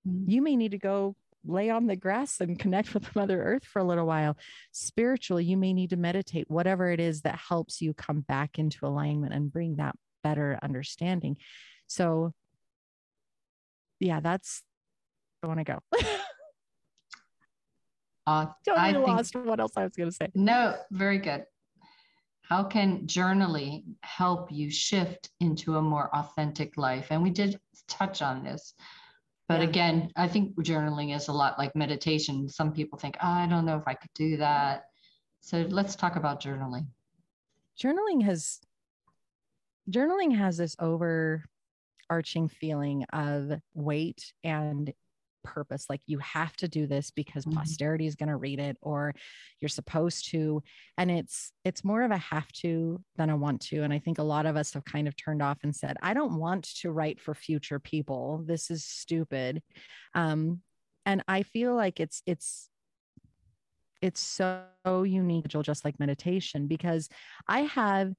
Mm-hmm. 0.06 0.30
you 0.30 0.42
may 0.42 0.56
need 0.56 0.70
to 0.72 0.78
go 0.78 1.16
lay 1.44 1.70
on 1.70 1.86
the 1.86 1.96
grass 1.96 2.40
and 2.40 2.58
connect 2.58 2.94
with 2.94 3.14
mother 3.16 3.42
earth 3.42 3.64
for 3.64 3.78
a 3.78 3.84
little 3.84 4.06
while. 4.06 4.36
Spiritually 4.72 5.44
you 5.44 5.56
may 5.56 5.72
need 5.72 5.90
to 5.90 5.96
meditate 5.96 6.50
whatever 6.50 6.90
it 6.90 6.98
is 6.98 7.22
that 7.22 7.36
helps 7.36 7.80
you 7.80 7.94
come 7.94 8.20
back 8.20 8.58
into 8.58 8.84
alignment 8.84 9.32
and 9.32 9.52
bring 9.52 9.76
that 9.76 9.94
better 10.24 10.58
understanding. 10.60 11.36
So 11.86 12.34
yeah 14.00 14.20
that's 14.20 14.62
i 15.42 15.46
want 15.46 15.58
to 15.58 15.64
go 15.64 15.78
Uh, 18.28 18.44
totally 18.62 18.88
I 18.88 18.92
lost 18.92 19.34
what 19.36 19.58
else 19.58 19.72
I 19.74 19.84
was 19.84 19.96
going 19.96 20.10
to 20.10 20.14
say. 20.14 20.28
No, 20.34 20.76
very 20.90 21.16
good. 21.16 21.44
How 22.42 22.62
can 22.62 23.06
journaling 23.06 23.84
help 24.02 24.52
you 24.52 24.70
shift 24.70 25.30
into 25.40 25.76
a 25.76 25.82
more 25.82 26.14
authentic 26.14 26.76
life? 26.76 27.06
And 27.08 27.22
we 27.22 27.30
did 27.30 27.58
touch 27.88 28.20
on 28.20 28.44
this. 28.44 28.74
But 29.48 29.60
yeah. 29.60 29.68
again, 29.68 30.12
I 30.16 30.28
think 30.28 30.54
journaling 30.56 31.16
is 31.16 31.28
a 31.28 31.32
lot 31.32 31.58
like 31.58 31.74
meditation. 31.74 32.50
Some 32.50 32.70
people 32.70 32.98
think, 32.98 33.16
oh, 33.22 33.28
I 33.28 33.46
don't 33.46 33.64
know 33.64 33.78
if 33.78 33.88
I 33.88 33.94
could 33.94 34.12
do 34.14 34.36
that. 34.36 34.84
So 35.40 35.62
let's 35.70 35.96
talk 35.96 36.16
about 36.16 36.42
journaling. 36.42 36.86
Journaling 37.82 38.22
has 38.24 38.60
journaling 39.90 40.36
has 40.36 40.58
this 40.58 40.76
overarching 40.80 42.48
feeling 42.48 43.04
of 43.10 43.52
weight 43.72 44.34
and 44.44 44.92
purpose 45.48 45.86
like 45.88 46.00
you 46.06 46.18
have 46.18 46.54
to 46.56 46.68
do 46.68 46.86
this 46.86 47.10
because 47.10 47.44
mm-hmm. 47.44 47.58
posterity 47.58 48.06
is 48.06 48.14
going 48.14 48.28
to 48.28 48.36
read 48.36 48.60
it 48.60 48.76
or 48.82 49.14
you're 49.60 49.68
supposed 49.68 50.30
to. 50.30 50.62
And 50.96 51.10
it's 51.10 51.52
it's 51.64 51.84
more 51.84 52.02
of 52.02 52.10
a 52.10 52.18
have 52.18 52.50
to 52.62 53.00
than 53.16 53.30
a 53.30 53.36
want 53.36 53.60
to. 53.62 53.82
And 53.82 53.92
i 53.92 53.98
think 53.98 54.18
a 54.18 54.22
lot 54.34 54.46
of 54.46 54.56
us 54.56 54.74
have 54.74 54.84
kind 54.84 55.08
of 55.08 55.16
turned 55.16 55.42
off 55.42 55.58
and 55.62 55.74
said 55.74 55.96
i 56.02 56.12
don't 56.14 56.38
want 56.38 56.64
to 56.80 56.90
write 56.90 57.20
for 57.20 57.34
future 57.34 57.78
people. 57.78 58.44
This 58.46 58.70
is 58.70 58.84
stupid. 58.84 59.62
Um 60.14 60.60
and 61.06 61.24
i 61.26 61.42
feel 61.42 61.74
like 61.74 62.00
it's 62.00 62.22
it's 62.26 62.68
it's 64.00 64.20
so 64.20 65.02
unique 65.02 65.48
just 65.48 65.84
like 65.84 65.98
meditation 65.98 66.68
because 66.68 67.08
i 67.48 67.60
have 67.62 68.12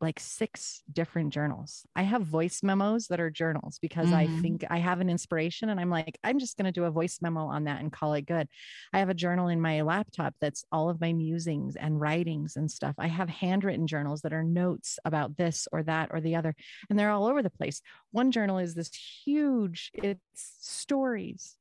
like 0.00 0.18
six 0.18 0.82
different 0.90 1.32
journals. 1.32 1.82
I 1.94 2.02
have 2.02 2.22
voice 2.22 2.62
memos 2.62 3.08
that 3.08 3.20
are 3.20 3.30
journals 3.30 3.78
because 3.82 4.08
mm-hmm. 4.08 4.38
I 4.38 4.40
think 4.40 4.64
I 4.70 4.78
have 4.78 5.00
an 5.00 5.10
inspiration 5.10 5.68
and 5.68 5.78
I'm 5.78 5.90
like, 5.90 6.18
I'm 6.24 6.38
just 6.38 6.56
going 6.56 6.64
to 6.64 6.72
do 6.72 6.84
a 6.84 6.90
voice 6.90 7.18
memo 7.20 7.46
on 7.46 7.64
that 7.64 7.80
and 7.80 7.92
call 7.92 8.14
it 8.14 8.26
good. 8.26 8.48
I 8.92 8.98
have 8.98 9.10
a 9.10 9.14
journal 9.14 9.48
in 9.48 9.60
my 9.60 9.82
laptop 9.82 10.34
that's 10.40 10.64
all 10.72 10.88
of 10.88 11.00
my 11.00 11.12
musings 11.12 11.76
and 11.76 12.00
writings 12.00 12.56
and 12.56 12.70
stuff. 12.70 12.94
I 12.98 13.08
have 13.08 13.28
handwritten 13.28 13.86
journals 13.86 14.22
that 14.22 14.32
are 14.32 14.44
notes 14.44 14.98
about 15.04 15.36
this 15.36 15.68
or 15.70 15.82
that 15.82 16.08
or 16.12 16.20
the 16.20 16.36
other, 16.36 16.54
and 16.88 16.98
they're 16.98 17.10
all 17.10 17.26
over 17.26 17.42
the 17.42 17.50
place. 17.50 17.82
One 18.10 18.30
journal 18.30 18.58
is 18.58 18.74
this 18.74 18.90
huge, 19.24 19.90
it's 19.94 20.20
stories 20.60 21.56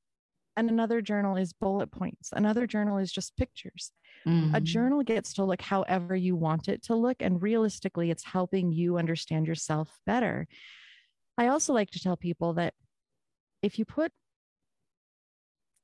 and 0.60 0.70
another 0.70 1.02
journal 1.02 1.36
is 1.38 1.54
bullet 1.54 1.92
points 1.92 2.30
another 2.34 2.68
journal 2.68 2.98
is 2.98 3.12
just 3.12 3.36
pictures 3.38 3.92
mm-hmm. 4.28 4.54
a 4.54 4.62
journal 4.62 5.02
gets 5.04 5.34
to 5.34 5.44
look 5.44 5.62
however 5.62 6.16
you 6.16 6.36
want 6.36 6.68
it 6.68 6.84
to 6.84 6.96
look 6.96 7.18
and 7.22 7.42
realistically 7.42 8.12
it's 8.12 8.24
helping 8.24 8.72
you 8.72 8.98
understand 8.98 9.48
yourself 9.48 10.00
better 10.06 10.48
i 11.38 11.48
also 11.48 11.74
like 11.74 11.90
to 11.90 12.00
tell 12.00 12.18
people 12.18 12.54
that 12.54 12.74
if 13.62 13.80
you 13.80 13.86
put 13.86 14.12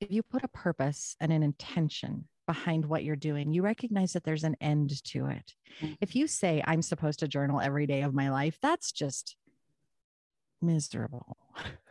if 0.01 0.11
you 0.11 0.21
put 0.21 0.43
a 0.43 0.49
purpose 0.49 1.15
and 1.19 1.31
an 1.31 1.41
intention 1.41 2.27
behind 2.45 2.85
what 2.85 3.03
you're 3.03 3.15
doing, 3.15 3.53
you 3.53 3.61
recognize 3.61 4.13
that 4.13 4.23
there's 4.23 4.43
an 4.43 4.55
end 4.61 5.03
to 5.05 5.27
it. 5.27 5.53
Mm-hmm. 5.81 5.93
If 6.01 6.15
you 6.15 6.27
say, 6.27 6.61
I'm 6.65 6.81
supposed 6.81 7.19
to 7.19 7.27
journal 7.27 7.59
every 7.59 7.87
day 7.87 8.01
of 8.01 8.13
my 8.13 8.29
life, 8.29 8.57
that's 8.61 8.91
just 8.91 9.35
miserable. 10.61 11.37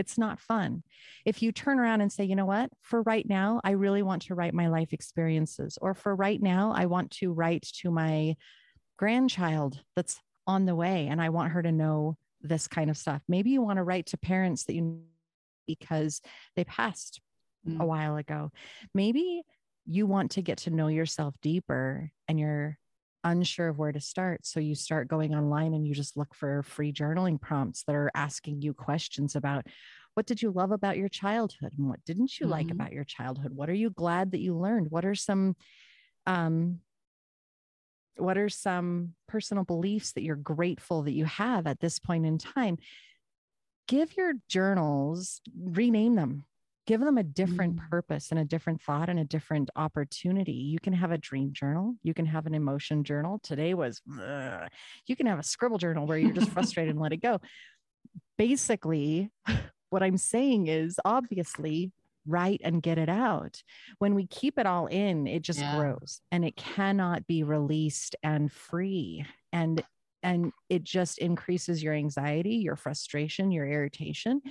It's 0.00 0.16
not 0.16 0.40
fun. 0.40 0.82
If 1.26 1.42
you 1.42 1.52
turn 1.52 1.78
around 1.78 2.00
and 2.00 2.10
say, 2.10 2.24
you 2.24 2.34
know 2.34 2.46
what, 2.46 2.70
for 2.80 3.02
right 3.02 3.28
now, 3.28 3.60
I 3.62 3.72
really 3.72 4.02
want 4.02 4.22
to 4.22 4.34
write 4.34 4.54
my 4.54 4.68
life 4.68 4.94
experiences, 4.94 5.78
or 5.80 5.92
for 5.92 6.16
right 6.16 6.40
now, 6.40 6.72
I 6.74 6.86
want 6.86 7.10
to 7.18 7.32
write 7.32 7.68
to 7.80 7.90
my 7.90 8.34
grandchild 8.96 9.78
that's 9.94 10.18
on 10.46 10.64
the 10.64 10.74
way 10.74 11.06
and 11.06 11.20
I 11.20 11.28
want 11.28 11.52
her 11.52 11.62
to 11.62 11.70
know 11.70 12.16
this 12.40 12.66
kind 12.66 12.88
of 12.88 12.96
stuff. 12.96 13.20
Maybe 13.28 13.50
you 13.50 13.60
want 13.60 13.76
to 13.76 13.82
write 13.82 14.06
to 14.06 14.16
parents 14.16 14.64
that 14.64 14.74
you 14.74 15.02
because 15.66 16.22
they 16.56 16.64
passed 16.64 17.20
mm. 17.68 17.78
a 17.78 17.84
while 17.84 18.16
ago. 18.16 18.50
Maybe 18.94 19.42
you 19.86 20.06
want 20.06 20.32
to 20.32 20.42
get 20.42 20.58
to 20.58 20.70
know 20.70 20.88
yourself 20.88 21.34
deeper 21.42 22.10
and 22.26 22.40
you're 22.40 22.78
unsure 23.24 23.68
of 23.68 23.78
where 23.78 23.92
to 23.92 24.00
start. 24.00 24.46
So 24.46 24.60
you 24.60 24.74
start 24.74 25.08
going 25.08 25.34
online 25.34 25.74
and 25.74 25.86
you 25.86 25.94
just 25.94 26.16
look 26.16 26.34
for 26.34 26.62
free 26.62 26.92
journaling 26.92 27.40
prompts 27.40 27.84
that 27.84 27.94
are 27.94 28.10
asking 28.14 28.62
you 28.62 28.74
questions 28.74 29.36
about 29.36 29.66
what 30.14 30.26
did 30.26 30.42
you 30.42 30.50
love 30.50 30.72
about 30.72 30.96
your 30.96 31.08
childhood 31.08 31.72
and 31.78 31.88
what 31.88 32.04
didn't 32.04 32.38
you 32.38 32.46
mm-hmm. 32.46 32.52
like 32.52 32.70
about 32.70 32.92
your 32.92 33.04
childhood? 33.04 33.52
What 33.54 33.70
are 33.70 33.74
you 33.74 33.90
glad 33.90 34.32
that 34.32 34.40
you 34.40 34.56
learned? 34.56 34.90
What 34.90 35.04
are 35.04 35.14
some 35.14 35.56
um 36.26 36.80
what 38.16 38.36
are 38.36 38.48
some 38.48 39.14
personal 39.28 39.64
beliefs 39.64 40.12
that 40.12 40.22
you're 40.22 40.36
grateful 40.36 41.02
that 41.02 41.12
you 41.12 41.24
have 41.24 41.66
at 41.66 41.80
this 41.80 41.98
point 41.98 42.26
in 42.26 42.38
time? 42.38 42.78
Give 43.88 44.14
your 44.16 44.34
journals, 44.48 45.40
rename 45.58 46.16
them, 46.16 46.44
give 46.90 47.00
them 47.00 47.18
a 47.18 47.22
different 47.22 47.76
mm. 47.76 47.88
purpose 47.88 48.32
and 48.32 48.40
a 48.40 48.44
different 48.44 48.82
thought 48.82 49.08
and 49.08 49.20
a 49.20 49.24
different 49.24 49.70
opportunity. 49.76 50.50
You 50.50 50.80
can 50.80 50.92
have 50.92 51.12
a 51.12 51.18
dream 51.18 51.52
journal, 51.52 51.94
you 52.02 52.12
can 52.14 52.26
have 52.26 52.46
an 52.46 52.54
emotion 52.54 53.04
journal. 53.04 53.38
Today 53.44 53.74
was, 53.74 54.02
ugh. 54.20 54.68
you 55.06 55.14
can 55.14 55.26
have 55.26 55.38
a 55.38 55.44
scribble 55.44 55.78
journal 55.78 56.04
where 56.04 56.18
you're 56.18 56.32
just 56.32 56.50
frustrated 56.56 56.90
and 56.90 57.00
let 57.00 57.12
it 57.12 57.22
go. 57.22 57.40
Basically, 58.36 59.30
what 59.90 60.02
I'm 60.02 60.16
saying 60.16 60.66
is 60.66 60.98
obviously 61.04 61.92
write 62.26 62.60
and 62.64 62.82
get 62.82 62.98
it 62.98 63.08
out. 63.08 63.62
When 64.00 64.16
we 64.16 64.26
keep 64.26 64.58
it 64.58 64.66
all 64.66 64.88
in, 64.88 65.28
it 65.28 65.42
just 65.42 65.60
yeah. 65.60 65.76
grows 65.76 66.20
and 66.32 66.44
it 66.44 66.56
cannot 66.56 67.24
be 67.28 67.44
released 67.44 68.16
and 68.24 68.50
free. 68.50 69.24
And 69.52 69.80
and 70.24 70.52
it 70.68 70.82
just 70.84 71.18
increases 71.18 71.82
your 71.82 71.94
anxiety, 71.94 72.56
your 72.56 72.76
frustration, 72.76 73.52
your 73.52 73.66
irritation. 73.66 74.42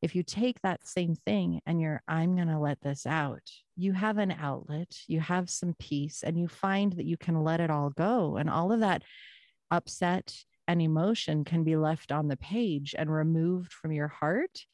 If 0.00 0.14
you 0.14 0.22
take 0.22 0.60
that 0.62 0.86
same 0.86 1.14
thing 1.14 1.60
and 1.66 1.80
you're, 1.80 2.02
I'm 2.06 2.36
going 2.36 2.48
to 2.48 2.58
let 2.58 2.80
this 2.80 3.06
out, 3.06 3.42
you 3.76 3.92
have 3.92 4.18
an 4.18 4.30
outlet, 4.30 4.96
you 5.08 5.20
have 5.20 5.50
some 5.50 5.74
peace, 5.78 6.22
and 6.22 6.38
you 6.38 6.46
find 6.46 6.92
that 6.94 7.04
you 7.04 7.16
can 7.16 7.42
let 7.42 7.60
it 7.60 7.70
all 7.70 7.90
go. 7.90 8.36
And 8.36 8.48
all 8.48 8.72
of 8.72 8.80
that 8.80 9.02
upset 9.70 10.34
and 10.68 10.80
emotion 10.80 11.44
can 11.44 11.64
be 11.64 11.76
left 11.76 12.12
on 12.12 12.28
the 12.28 12.36
page 12.36 12.94
and 12.96 13.10
removed 13.12 13.72
from 13.72 13.92
your 13.92 14.08
heart. 14.08 14.64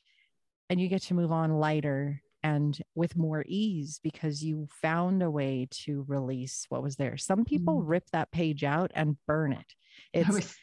And 0.69 0.81
you 0.81 0.89
get 0.89 1.03
to 1.03 1.15
move 1.15 1.33
on 1.33 1.59
lighter 1.59 2.23
and 2.43 2.79
with 2.95 3.17
more 3.17 3.43
ease 3.49 4.01
because 4.03 4.45
you 4.45 4.69
found 4.83 5.23
a 5.23 5.31
way 5.31 5.67
to 5.71 6.05
release 6.07 6.67
what 6.69 6.83
was 6.83 6.97
there. 6.97 7.17
Some 7.17 7.45
people 7.45 7.81
mm. 7.81 7.85
rip 7.87 8.11
that 8.11 8.31
page 8.31 8.65
out 8.65 8.91
and 8.95 9.17
burn 9.27 9.53
it. 9.55 9.67
It's 10.13 10.55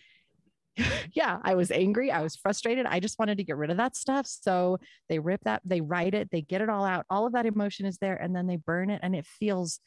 yeah, 1.14 1.40
I 1.44 1.56
was 1.56 1.72
angry. 1.72 2.12
I 2.12 2.22
was 2.22 2.36
frustrated. 2.36 2.86
I 2.86 3.00
just 3.00 3.20
wanted 3.20 3.38
to 3.38 3.44
get 3.44 3.58
rid 3.58 3.70
of 3.70 3.78
that 3.78 3.96
stuff. 3.96 4.26
So 4.28 4.80
they 5.10 5.20
rip 5.20 5.42
that, 5.44 5.62
they 5.66 5.82
write 5.82 6.14
it, 6.14 6.30
they 6.32 6.42
get 6.42 6.62
it 6.62 6.70
all 6.70 6.86
out. 6.86 7.06
All 7.10 7.26
of 7.26 7.34
that 7.34 7.46
emotion 7.46 7.86
is 7.86 7.98
there 7.98 8.16
and 8.16 8.36
then 8.36 8.48
they 8.48 8.58
burn 8.58 8.90
it. 8.90 9.02
And 9.04 9.16
it 9.16 9.26
feels 9.26 9.80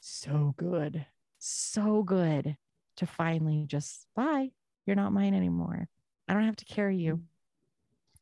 so 0.00 0.54
good, 0.56 1.04
so 1.38 2.02
good 2.02 2.56
to 2.96 3.06
finally 3.06 3.64
just, 3.66 4.06
bye, 4.16 4.50
you're 4.86 4.96
not 4.96 5.12
mine 5.12 5.34
anymore. 5.34 5.88
I 6.28 6.34
don't 6.34 6.44
have 6.44 6.56
to 6.56 6.64
carry 6.64 6.96
you. 6.96 7.22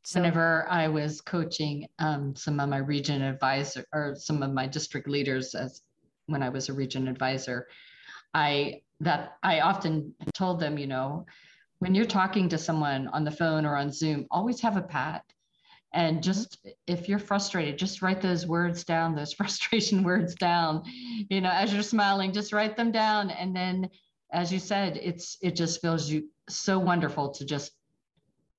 So, 0.05 0.20
Whenever 0.20 0.68
I 0.70 0.87
was 0.87 1.20
coaching 1.20 1.88
um, 1.99 2.37
some 2.37 2.61
of 2.61 2.68
my 2.68 2.77
region 2.77 3.22
advisor 3.22 3.85
or 3.92 4.14
some 4.16 4.40
of 4.42 4.53
my 4.53 4.68
district 4.68 5.09
leaders 5.09 5.55
as 5.57 5.83
when 6.27 6.44
I 6.44 6.49
was 6.49 6.68
a 6.68 6.72
region 6.72 7.09
advisor, 7.09 7.66
I 8.33 8.83
that 9.01 9.37
I 9.42 9.61
often 9.61 10.14
told 10.33 10.61
them, 10.61 10.79
you 10.79 10.87
know, 10.87 11.27
when 11.79 11.95
you're 11.95 12.07
talking 12.07 12.49
to 12.49 12.59
someone 12.59 13.09
on 13.09 13.25
the 13.25 13.31
phone 13.31 13.67
or 13.67 13.77
on 13.77 13.93
Zoom, 13.93 14.27
always 14.31 14.61
have 14.61 14.77
a 14.77 14.83
pad. 14.83 15.23
And 15.93 16.17
mm-hmm. 16.17 16.23
just 16.23 16.67
if 16.87 17.09
you're 17.09 17.19
frustrated, 17.19 17.79
just 17.79 18.03
write 18.03 18.21
those 18.21 18.47
words 18.47 18.85
down, 18.85 19.15
those 19.15 19.33
frustration 19.41 20.03
words 20.03 20.35
down. 20.35 20.83
You 21.31 21.41
know, 21.41 21.51
as 21.51 21.73
you're 21.73 21.83
smiling, 21.83 22.33
just 22.33 22.53
write 22.53 22.77
them 22.77 22.93
down. 22.93 23.31
And 23.31 23.55
then, 23.55 23.91
as 24.33 24.53
you 24.53 24.59
said, 24.59 24.99
it's 25.03 25.39
it 25.43 25.57
just 25.57 25.81
feels 25.81 26.11
you 26.11 26.29
so 26.49 26.79
wonderful 26.79 27.31
to 27.31 27.45
just 27.45 27.73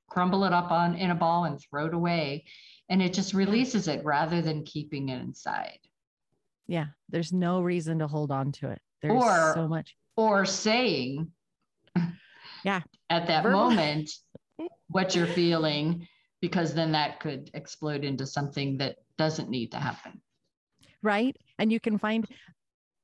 crumble 0.07 0.45
it 0.45 0.53
up 0.53 0.71
on 0.71 0.95
in 0.95 1.11
a 1.11 1.15
ball 1.15 1.45
and 1.45 1.59
throw 1.59 1.87
it 1.87 1.93
away. 1.93 2.45
And 2.89 3.01
it 3.01 3.13
just 3.13 3.33
releases 3.33 3.87
it 3.87 4.03
rather 4.05 4.41
than 4.41 4.63
keeping 4.63 5.09
it 5.09 5.21
inside. 5.21 5.79
Yeah, 6.67 6.87
there's 7.09 7.33
no 7.33 7.61
reason 7.61 7.99
to 7.99 8.07
hold 8.07 8.31
on 8.31 8.51
to 8.53 8.71
it. 8.71 8.81
There's 9.01 9.23
or, 9.23 9.53
so 9.53 9.67
much. 9.67 9.95
Or 10.15 10.45
saying, 10.45 11.31
yeah 12.67 12.81
at 13.09 13.27
that 13.27 13.43
Verbal. 13.43 13.69
moment 13.69 14.11
what 14.89 15.15
you're 15.15 15.27
feeling 15.27 16.07
because 16.41 16.73
then 16.73 16.91
that 16.91 17.19
could 17.19 17.49
explode 17.53 18.03
into 18.03 18.25
something 18.25 18.77
that 18.77 18.97
doesn't 19.17 19.49
need 19.49 19.71
to 19.71 19.77
happen 19.77 20.21
right 21.01 21.35
and 21.57 21.71
you 21.71 21.79
can 21.79 21.97
find 21.97 22.27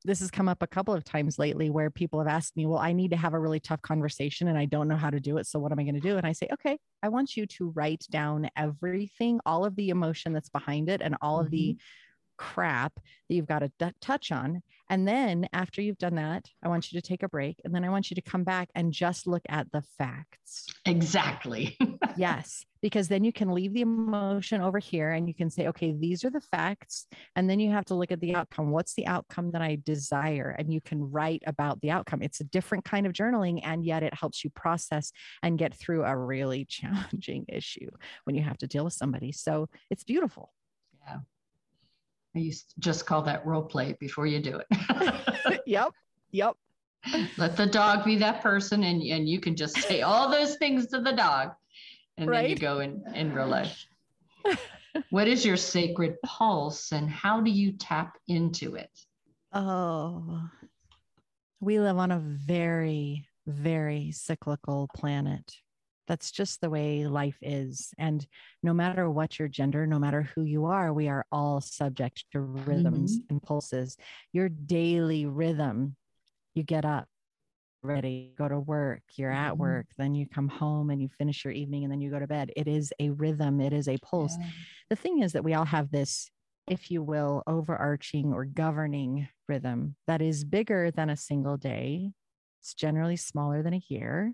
this 0.05 0.19
has 0.19 0.29
come 0.29 0.49
up 0.49 0.61
a 0.61 0.67
couple 0.67 0.93
of 0.93 1.05
times 1.05 1.39
lately 1.39 1.69
where 1.69 1.89
people 1.89 2.19
have 2.19 2.27
asked 2.27 2.57
me, 2.57 2.65
Well, 2.65 2.77
I 2.77 2.91
need 2.91 3.11
to 3.11 3.15
have 3.15 3.33
a 3.33 3.39
really 3.39 3.61
tough 3.61 3.81
conversation 3.81 4.49
and 4.49 4.57
I 4.57 4.65
don't 4.65 4.89
know 4.89 4.97
how 4.97 5.09
to 5.09 5.21
do 5.21 5.37
it. 5.37 5.47
So, 5.47 5.59
what 5.59 5.71
am 5.71 5.79
I 5.79 5.83
going 5.83 5.95
to 5.95 6.01
do? 6.01 6.17
And 6.17 6.27
I 6.27 6.33
say, 6.33 6.49
Okay, 6.51 6.77
I 7.01 7.07
want 7.07 7.37
you 7.37 7.45
to 7.45 7.69
write 7.69 8.05
down 8.09 8.49
everything, 8.57 9.39
all 9.45 9.63
of 9.63 9.77
the 9.77 9.91
emotion 9.91 10.33
that's 10.33 10.49
behind 10.49 10.89
it, 10.89 11.01
and 11.01 11.15
all 11.21 11.37
mm-hmm. 11.37 11.45
of 11.45 11.51
the 11.51 11.69
mm-hmm 11.69 11.85
crap 12.37 12.93
that 12.95 13.35
you've 13.35 13.47
got 13.47 13.59
to 13.59 13.71
d- 13.79 13.91
touch 14.01 14.31
on. 14.31 14.61
And 14.89 15.07
then 15.07 15.47
after 15.53 15.81
you've 15.81 15.97
done 15.97 16.15
that, 16.15 16.45
I 16.63 16.67
want 16.67 16.91
you 16.91 16.99
to 16.99 17.07
take 17.07 17.23
a 17.23 17.29
break. 17.29 17.59
And 17.63 17.73
then 17.73 17.83
I 17.83 17.89
want 17.89 18.09
you 18.09 18.15
to 18.15 18.21
come 18.21 18.43
back 18.43 18.69
and 18.75 18.91
just 18.91 19.27
look 19.27 19.43
at 19.49 19.71
the 19.71 19.81
facts. 19.97 20.67
Exactly. 20.85 21.77
yes. 22.17 22.65
Because 22.81 23.07
then 23.07 23.23
you 23.23 23.31
can 23.31 23.49
leave 23.49 23.73
the 23.73 23.81
emotion 23.81 24.61
over 24.61 24.77
here 24.77 25.11
and 25.11 25.27
you 25.27 25.33
can 25.33 25.49
say, 25.49 25.67
okay, 25.67 25.93
these 25.97 26.25
are 26.25 26.29
the 26.29 26.41
facts. 26.41 27.07
And 27.35 27.49
then 27.49 27.61
you 27.61 27.71
have 27.71 27.85
to 27.85 27.95
look 27.95 28.11
at 28.11 28.19
the 28.19 28.35
outcome. 28.35 28.71
What's 28.71 28.93
the 28.93 29.07
outcome 29.07 29.51
that 29.51 29.61
I 29.61 29.79
desire? 29.85 30.53
And 30.59 30.71
you 30.71 30.81
can 30.81 31.09
write 31.09 31.43
about 31.47 31.79
the 31.79 31.91
outcome. 31.91 32.21
It's 32.21 32.41
a 32.41 32.45
different 32.45 32.83
kind 32.83 33.05
of 33.05 33.13
journaling, 33.13 33.61
and 33.63 33.85
yet 33.85 34.03
it 34.03 34.13
helps 34.13 34.43
you 34.43 34.49
process 34.49 35.13
and 35.41 35.57
get 35.57 35.73
through 35.73 36.03
a 36.03 36.15
really 36.15 36.65
challenging 36.69 37.45
issue 37.47 37.89
when 38.25 38.35
you 38.35 38.43
have 38.43 38.57
to 38.57 38.67
deal 38.67 38.83
with 38.83 38.93
somebody. 38.93 39.31
So 39.31 39.69
it's 39.89 40.03
beautiful. 40.03 40.51
Yeah. 41.07 41.19
I 42.35 42.39
used 42.39 42.71
to 42.71 42.79
just 42.79 43.05
call 43.05 43.21
that 43.23 43.45
role 43.45 43.63
play 43.63 43.95
before 43.99 44.25
you 44.25 44.39
do 44.39 44.59
it. 44.59 45.61
yep. 45.65 45.89
Yep. 46.31 46.55
Let 47.37 47.57
the 47.57 47.67
dog 47.67 48.05
be 48.05 48.15
that 48.17 48.41
person 48.41 48.83
and, 48.83 49.03
and 49.03 49.27
you 49.27 49.39
can 49.39 49.55
just 49.55 49.77
say 49.77 50.01
all 50.01 50.29
those 50.29 50.55
things 50.55 50.87
to 50.87 51.01
the 51.01 51.11
dog. 51.11 51.51
And 52.17 52.29
right? 52.29 52.41
then 52.41 52.49
you 52.49 52.55
go 52.55 52.79
in, 52.79 53.03
in 53.13 53.33
real 53.33 53.47
life. 53.47 53.85
what 55.09 55.27
is 55.27 55.45
your 55.45 55.57
sacred 55.57 56.15
pulse 56.23 56.91
and 56.91 57.09
how 57.09 57.41
do 57.41 57.51
you 57.51 57.73
tap 57.73 58.17
into 58.27 58.75
it? 58.75 58.89
Oh, 59.51 60.41
we 61.59 61.79
live 61.79 61.97
on 61.97 62.11
a 62.11 62.19
very, 62.19 63.27
very 63.45 64.11
cyclical 64.11 64.89
planet 64.95 65.53
that's 66.07 66.31
just 66.31 66.61
the 66.61 66.69
way 66.69 67.05
life 67.07 67.37
is 67.41 67.93
and 67.97 68.25
no 68.61 68.73
matter 68.73 69.09
what 69.09 69.39
your 69.39 69.47
gender 69.47 69.87
no 69.87 69.99
matter 69.99 70.29
who 70.35 70.43
you 70.43 70.65
are 70.65 70.93
we 70.93 71.07
are 71.07 71.25
all 71.31 71.61
subject 71.61 72.25
to 72.31 72.39
rhythms 72.39 73.17
mm-hmm. 73.17 73.25
and 73.29 73.43
pulses 73.43 73.97
your 74.31 74.49
daily 74.49 75.25
rhythm 75.25 75.95
you 76.55 76.63
get 76.63 76.85
up 76.85 77.07
ready 77.81 78.33
go 78.37 78.47
to 78.47 78.59
work 78.59 79.01
you're 79.15 79.31
at 79.31 79.51
mm-hmm. 79.51 79.61
work 79.61 79.85
then 79.97 80.15
you 80.15 80.25
come 80.27 80.47
home 80.47 80.89
and 80.89 81.01
you 81.01 81.09
finish 81.17 81.43
your 81.43 81.53
evening 81.53 81.83
and 81.83 81.91
then 81.91 82.01
you 82.01 82.09
go 82.09 82.19
to 82.19 82.27
bed 82.27 82.51
it 82.55 82.67
is 82.67 82.93
a 82.99 83.09
rhythm 83.11 83.59
it 83.59 83.73
is 83.73 83.87
a 83.87 83.97
pulse 83.97 84.35
yeah. 84.39 84.47
the 84.89 84.95
thing 84.95 85.21
is 85.21 85.33
that 85.33 85.43
we 85.43 85.53
all 85.53 85.65
have 85.65 85.91
this 85.91 86.29
if 86.67 86.89
you 86.89 87.03
will 87.03 87.43
overarching 87.45 88.31
or 88.33 88.45
governing 88.45 89.27
rhythm 89.49 89.95
that 90.07 90.21
is 90.21 90.45
bigger 90.45 90.91
than 90.91 91.09
a 91.09 91.17
single 91.17 91.57
day 91.57 92.09
it's 92.61 92.73
generally 92.73 93.17
smaller 93.17 93.61
than 93.61 93.73
a 93.73 93.81
year 93.89 94.33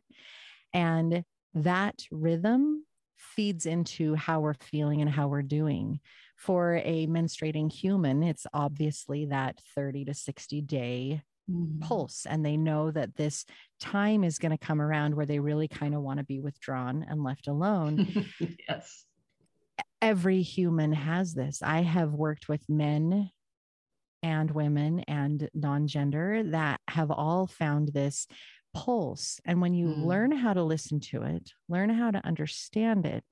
and 0.73 1.23
that 1.53 2.03
rhythm 2.11 2.85
feeds 3.17 3.65
into 3.65 4.15
how 4.15 4.39
we're 4.39 4.53
feeling 4.53 5.01
and 5.01 5.09
how 5.09 5.27
we're 5.27 5.41
doing. 5.41 5.99
For 6.35 6.77
a 6.85 7.05
menstruating 7.07 7.71
human, 7.71 8.23
it's 8.23 8.47
obviously 8.53 9.25
that 9.25 9.59
30 9.75 10.05
to 10.05 10.13
60 10.13 10.61
day 10.61 11.21
mm. 11.49 11.81
pulse. 11.81 12.25
And 12.25 12.45
they 12.45 12.55
know 12.55 12.91
that 12.91 13.15
this 13.15 13.45
time 13.79 14.23
is 14.23 14.39
going 14.39 14.51
to 14.51 14.57
come 14.65 14.81
around 14.81 15.15
where 15.15 15.25
they 15.25 15.39
really 15.39 15.67
kind 15.67 15.93
of 15.93 16.01
want 16.01 16.19
to 16.19 16.25
be 16.25 16.39
withdrawn 16.39 17.05
and 17.07 17.23
left 17.23 17.47
alone. 17.47 18.25
yes. 18.69 19.05
Every 20.01 20.41
human 20.41 20.93
has 20.93 21.33
this. 21.33 21.61
I 21.61 21.81
have 21.81 22.13
worked 22.13 22.47
with 22.47 22.63
men 22.69 23.31
and 24.23 24.51
women 24.51 25.01
and 25.01 25.49
non 25.53 25.87
gender 25.87 26.43
that 26.43 26.79
have 26.87 27.11
all 27.11 27.47
found 27.47 27.89
this 27.89 28.27
pulse. 28.73 29.39
And 29.45 29.61
when 29.61 29.73
you 29.73 29.87
mm. 29.87 30.05
learn 30.05 30.31
how 30.31 30.53
to 30.53 30.63
listen 30.63 30.99
to 31.11 31.23
it, 31.23 31.51
learn 31.67 31.89
how 31.89 32.11
to 32.11 32.25
understand 32.25 33.05
it, 33.05 33.23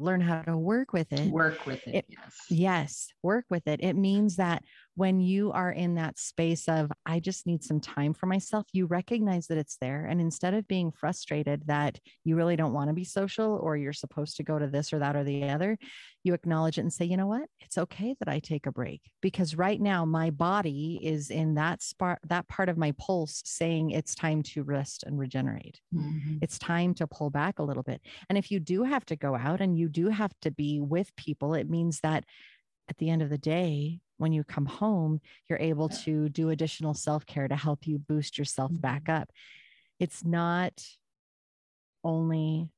learn 0.00 0.20
how 0.20 0.42
to 0.42 0.56
work 0.56 0.92
with 0.92 1.12
it. 1.12 1.30
Work 1.30 1.66
with 1.66 1.86
it, 1.86 1.94
it, 1.94 2.04
yes. 2.08 2.36
Yes, 2.48 3.08
work 3.22 3.44
with 3.50 3.66
it. 3.66 3.80
It 3.82 3.94
means 3.96 4.36
that 4.36 4.62
when 4.96 5.20
you 5.20 5.50
are 5.52 5.70
in 5.70 5.94
that 5.94 6.18
space 6.18 6.68
of, 6.68 6.90
I 7.06 7.20
just 7.20 7.46
need 7.46 7.64
some 7.64 7.80
time 7.80 8.12
for 8.12 8.26
myself, 8.26 8.66
you 8.72 8.86
recognize 8.86 9.46
that 9.46 9.58
it's 9.58 9.78
there. 9.80 10.04
And 10.04 10.20
instead 10.20 10.52
of 10.52 10.68
being 10.68 10.92
frustrated 10.92 11.62
that 11.66 11.98
you 12.24 12.36
really 12.36 12.56
don't 12.56 12.74
want 12.74 12.88
to 12.88 12.94
be 12.94 13.04
social 13.04 13.58
or 13.62 13.76
you're 13.76 13.92
supposed 13.92 14.36
to 14.36 14.42
go 14.42 14.58
to 14.58 14.66
this 14.66 14.92
or 14.92 14.98
that 14.98 15.16
or 15.16 15.24
the 15.24 15.48
other, 15.48 15.78
you 16.22 16.34
acknowledge 16.34 16.76
it 16.76 16.82
and 16.82 16.92
say, 16.92 17.04
you 17.04 17.16
know 17.16 17.26
what? 17.26 17.48
It's 17.60 17.78
okay 17.78 18.14
that 18.18 18.28
I 18.28 18.40
take 18.40 18.66
a 18.66 18.72
break 18.72 19.00
because 19.22 19.54
right 19.54 19.80
now 19.80 20.04
my 20.04 20.30
body 20.30 21.00
is 21.02 21.30
in 21.30 21.54
that 21.54 21.82
spot, 21.82 22.18
that 22.28 22.48
part 22.48 22.68
of 22.68 22.76
my 22.76 22.92
pulse 22.98 23.42
saying 23.46 23.90
it's 23.90 24.14
time 24.14 24.42
to 24.42 24.62
rest 24.62 25.04
and 25.04 25.18
regenerate. 25.18 25.80
Mm-hmm. 25.94 26.38
It's 26.42 26.58
time 26.58 26.94
to 26.94 27.06
pull 27.06 27.30
back 27.30 27.58
a 27.58 27.62
little 27.62 27.82
bit. 27.82 28.02
And 28.28 28.36
if 28.36 28.50
you 28.50 28.60
do 28.60 28.82
have 28.82 29.06
to 29.06 29.16
go 29.16 29.34
out 29.34 29.60
and 29.60 29.78
you 29.78 29.88
do 29.90 30.08
have 30.08 30.32
to 30.42 30.50
be 30.50 30.80
with 30.80 31.14
people, 31.16 31.54
it 31.54 31.68
means 31.68 32.00
that 32.00 32.24
at 32.88 32.98
the 32.98 33.10
end 33.10 33.22
of 33.22 33.30
the 33.30 33.38
day, 33.38 34.00
when 34.18 34.32
you 34.32 34.44
come 34.44 34.66
home, 34.66 35.20
you're 35.48 35.58
able 35.58 35.88
to 35.88 36.28
do 36.28 36.50
additional 36.50 36.92
self 36.94 37.24
care 37.24 37.48
to 37.48 37.56
help 37.56 37.86
you 37.86 37.98
boost 37.98 38.36
yourself 38.36 38.70
back 38.72 39.04
mm-hmm. 39.04 39.22
up. 39.22 39.30
It's 39.98 40.24
not 40.24 40.84
only 42.04 42.68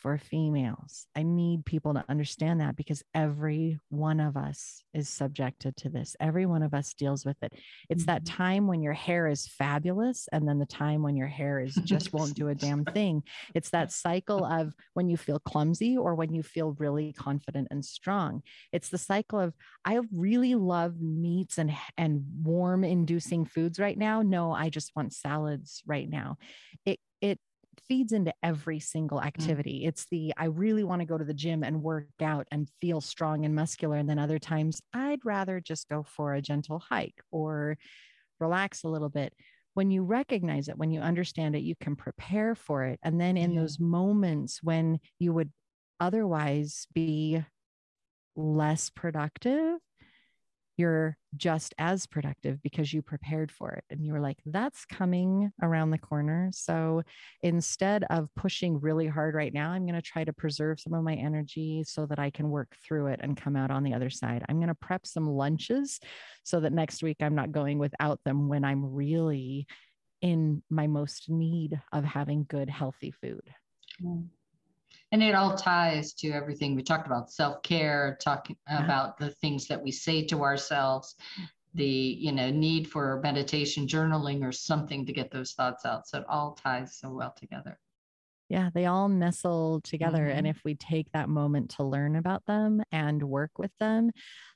for 0.00 0.18
females. 0.18 1.06
I 1.16 1.22
need 1.22 1.64
people 1.64 1.94
to 1.94 2.04
understand 2.08 2.60
that 2.60 2.76
because 2.76 3.02
every 3.14 3.78
one 3.88 4.20
of 4.20 4.36
us 4.36 4.82
is 4.94 5.08
subjected 5.08 5.76
to 5.78 5.88
this. 5.88 6.16
Every 6.20 6.46
one 6.46 6.62
of 6.62 6.74
us 6.74 6.94
deals 6.94 7.24
with 7.24 7.36
it. 7.42 7.52
It's 7.88 8.02
mm-hmm. 8.02 8.12
that 8.12 8.26
time 8.26 8.66
when 8.66 8.82
your 8.82 8.92
hair 8.92 9.26
is 9.26 9.46
fabulous 9.46 10.28
and 10.32 10.46
then 10.46 10.58
the 10.58 10.66
time 10.66 11.02
when 11.02 11.16
your 11.16 11.26
hair 11.26 11.60
is 11.60 11.74
just 11.84 12.12
won't 12.12 12.34
do 12.34 12.48
a 12.48 12.54
damn 12.54 12.84
thing. 12.94 13.22
It's 13.54 13.70
that 13.70 13.92
cycle 13.92 14.44
of 14.44 14.74
when 14.94 15.08
you 15.08 15.16
feel 15.16 15.38
clumsy 15.40 15.96
or 15.96 16.14
when 16.14 16.34
you 16.34 16.42
feel 16.42 16.76
really 16.78 17.12
confident 17.12 17.68
and 17.70 17.84
strong. 17.84 18.42
It's 18.72 18.88
the 18.88 18.98
cycle 18.98 19.40
of 19.40 19.54
I 19.84 20.00
really 20.12 20.54
love 20.54 21.00
meats 21.00 21.58
and 21.58 21.72
and 21.96 22.24
warm 22.42 22.84
inducing 22.84 23.44
foods 23.44 23.78
right 23.78 23.98
now. 23.98 24.22
No, 24.22 24.52
I 24.52 24.68
just 24.68 24.94
want 24.94 25.12
salads 25.12 25.82
right 25.86 26.08
now. 26.08 26.38
It 26.84 27.00
it 27.20 27.38
feeds 27.80 28.12
into 28.12 28.32
every 28.42 28.80
single 28.80 29.20
mm. 29.20 29.26
activity. 29.26 29.82
Mm. 29.84 29.88
It's 29.88 30.06
the 30.10 30.32
I 30.36 30.46
really 30.46 30.84
want 30.84 31.00
to 31.00 31.06
go 31.06 31.18
to 31.18 31.24
the 31.24 31.34
gym 31.34 31.62
and 31.62 31.82
work 31.82 32.08
out 32.20 32.46
and 32.50 32.68
feel 32.80 33.00
strong 33.00 33.44
and 33.44 33.54
muscular. 33.54 33.96
And 33.96 34.08
then 34.08 34.18
other 34.18 34.38
times 34.38 34.80
I'd 34.92 35.24
rather 35.24 35.60
just 35.60 35.88
go 35.88 36.02
for 36.02 36.34
a 36.34 36.42
gentle 36.42 36.78
hike 36.78 37.22
or 37.30 37.76
relax 38.40 38.84
a 38.84 38.88
little 38.88 39.08
bit. 39.08 39.32
When 39.74 39.90
you 39.90 40.02
recognize 40.02 40.68
it, 40.68 40.78
when 40.78 40.90
you 40.90 41.00
understand 41.00 41.54
it, 41.54 41.62
you 41.62 41.74
can 41.80 41.94
prepare 41.94 42.54
for 42.54 42.84
it. 42.84 42.98
And 43.02 43.20
then 43.20 43.36
in 43.36 43.52
yeah. 43.52 43.60
those 43.60 43.78
moments 43.78 44.60
when 44.62 44.98
you 45.18 45.32
would 45.32 45.52
otherwise 46.00 46.86
be 46.94 47.44
less 48.34 48.90
productive, 48.90 49.78
you're 50.78 51.16
just 51.36 51.74
as 51.78 52.06
productive 52.06 52.62
because 52.62 52.92
you 52.92 53.02
prepared 53.02 53.50
for 53.52 53.72
it. 53.72 53.84
And 53.90 54.04
you 54.04 54.12
were 54.12 54.20
like 54.20 54.38
that's 54.46 54.84
coming 54.86 55.50
around 55.62 55.90
the 55.90 55.98
corner. 55.98 56.50
So 56.52 57.02
instead 57.42 58.04
of 58.10 58.28
pushing 58.34 58.80
really 58.80 59.06
hard 59.06 59.34
right 59.34 59.52
now 59.52 59.70
i'm 59.70 59.84
going 59.84 59.94
to 59.94 60.02
try 60.02 60.24
to 60.24 60.32
preserve 60.32 60.80
some 60.80 60.94
of 60.94 61.04
my 61.04 61.14
energy 61.14 61.82
so 61.86 62.06
that 62.06 62.18
i 62.18 62.30
can 62.30 62.48
work 62.48 62.74
through 62.86 63.08
it 63.08 63.20
and 63.22 63.36
come 63.36 63.56
out 63.56 63.70
on 63.70 63.82
the 63.82 63.94
other 63.94 64.10
side. 64.10 64.44
I'm 64.48 64.56
going 64.56 64.68
to 64.68 64.74
prep 64.74 65.06
some 65.06 65.28
lunches 65.28 66.00
so 66.44 66.60
that 66.60 66.72
next 66.72 67.02
week 67.02 67.18
i'm 67.20 67.34
not 67.34 67.52
going 67.52 67.78
without 67.78 68.20
them 68.24 68.48
when 68.48 68.64
i'm 68.64 68.84
really 68.94 69.66
in 70.20 70.62
my 70.70 70.86
most 70.86 71.28
need 71.28 71.80
of 71.92 72.04
having 72.04 72.44
good 72.48 72.68
healthy 72.68 73.10
food. 73.10 73.42
Mm 74.02 74.28
and 75.12 75.22
it 75.22 75.34
all 75.34 75.56
ties 75.56 76.12
to 76.14 76.30
everything 76.30 76.74
we 76.74 76.82
talked 76.82 77.06
about 77.06 77.30
self-care 77.30 78.18
talking 78.20 78.56
about 78.68 79.18
the 79.18 79.30
things 79.30 79.66
that 79.66 79.82
we 79.82 79.90
say 79.90 80.24
to 80.26 80.42
ourselves 80.42 81.16
the 81.74 81.84
you 81.86 82.32
know 82.32 82.50
need 82.50 82.88
for 82.88 83.20
meditation 83.22 83.86
journaling 83.86 84.42
or 84.42 84.52
something 84.52 85.04
to 85.04 85.12
get 85.12 85.30
those 85.30 85.52
thoughts 85.52 85.84
out. 85.84 86.08
So 86.08 86.18
it 86.18 86.24
all 86.28 86.54
ties 86.54 86.98
so 86.98 87.10
well 87.10 87.34
together 87.38 87.78
yeah 88.48 88.70
they 88.74 88.86
all 88.86 89.08
nestle 89.08 89.80
together 89.82 90.18
mm-hmm. 90.18 90.38
and 90.38 90.46
if 90.46 90.60
we 90.64 90.74
take 90.74 91.10
that 91.12 91.28
moment 91.28 91.70
to 91.70 91.82
learn 91.82 92.16
about 92.16 92.44
them 92.46 92.82
and 92.92 93.22
work 93.22 93.52
with 93.58 93.70
them 93.78 94.10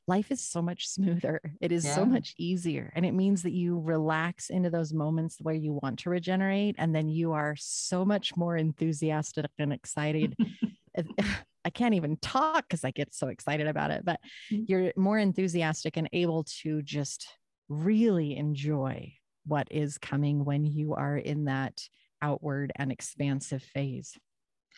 life 0.07 0.31
is 0.31 0.43
so 0.43 0.61
much 0.63 0.89
smoother 0.89 1.41
it 1.61 1.73
is 1.73 1.85
yeah. 1.85 1.95
so 1.95 2.05
much 2.05 2.35
easier 2.39 2.93
and 2.95 3.07
it 3.07 3.13
means 3.13 3.43
that 3.43 3.53
you 3.53 3.79
relax 3.81 4.51
into 4.51 4.71
those 4.71 4.93
moments 4.93 5.39
where 5.41 5.55
you 5.55 5.79
want 5.83 5.99
to 5.99 6.11
regenerate 6.11 6.75
and 6.79 6.95
then 6.95 7.09
you 7.09 7.33
are 7.33 7.55
so 7.59 8.05
much 8.05 8.37
more 8.37 8.57
enthusiastic 8.57 9.47
and 9.59 9.73
excited 9.73 10.37
I 11.65 11.71
can't 11.71 11.95
even 11.95 12.17
talk 12.17 12.69
because 12.69 12.85
I 12.85 12.91
get 12.91 13.15
so 13.15 13.29
excited 13.29 13.67
about 13.67 13.91
it, 13.91 14.05
but 14.05 14.21
mm. 14.51 14.65
you're 14.69 14.93
more 14.97 15.19
enthusiastic 15.19 15.97
and 15.97 16.09
able 16.13 16.45
to 16.63 16.83
just 16.83 17.27
really 17.69 18.37
enjoy 18.37 19.15
what 19.47 19.69
is 19.71 19.99
coming 19.99 20.45
when 20.45 20.65
you 20.65 20.95
are 20.95 21.17
in 21.17 21.45
that 21.45 21.81
outward 22.23 22.73
and 22.77 22.91
expansive 22.91 23.63
phase. 23.63 24.17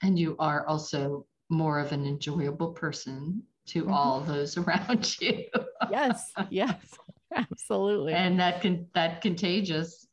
And 0.02 0.18
you 0.18 0.34
are 0.38 0.66
also 0.66 1.26
more 1.50 1.78
of 1.78 1.92
an 1.92 2.06
enjoyable 2.06 2.72
person 2.72 3.42
to 3.66 3.82
mm-hmm. 3.82 3.92
all 3.92 4.20
those 4.20 4.56
around 4.58 5.20
you. 5.20 5.44
yes, 5.90 6.32
yes. 6.50 6.80
Absolutely. 7.34 8.12
And 8.12 8.38
that 8.38 8.60
can 8.60 8.86
that 8.94 9.20
contagious, 9.20 10.06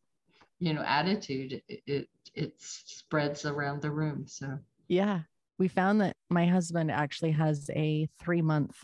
you 0.60 0.74
know, 0.74 0.82
attitude 0.82 1.62
it, 1.68 1.82
it 1.86 2.10
it 2.34 2.54
spreads 2.58 3.46
around 3.46 3.82
the 3.82 3.92
room. 3.92 4.26
So 4.28 4.58
yeah, 4.88 5.22
we 5.60 5.68
found 5.68 6.02
that 6.02 6.16
my 6.30 6.48
husband 6.48 6.90
actually 6.90 7.32
has 7.32 7.70
a 7.76 8.10
three 8.20 8.42
month 8.42 8.76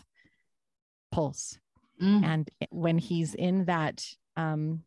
pulse, 1.10 1.58
mm. 2.00 2.24
and 2.24 2.48
when 2.70 2.98
he's 2.98 3.34
in 3.34 3.64
that 3.64 4.04
um, 4.36 4.84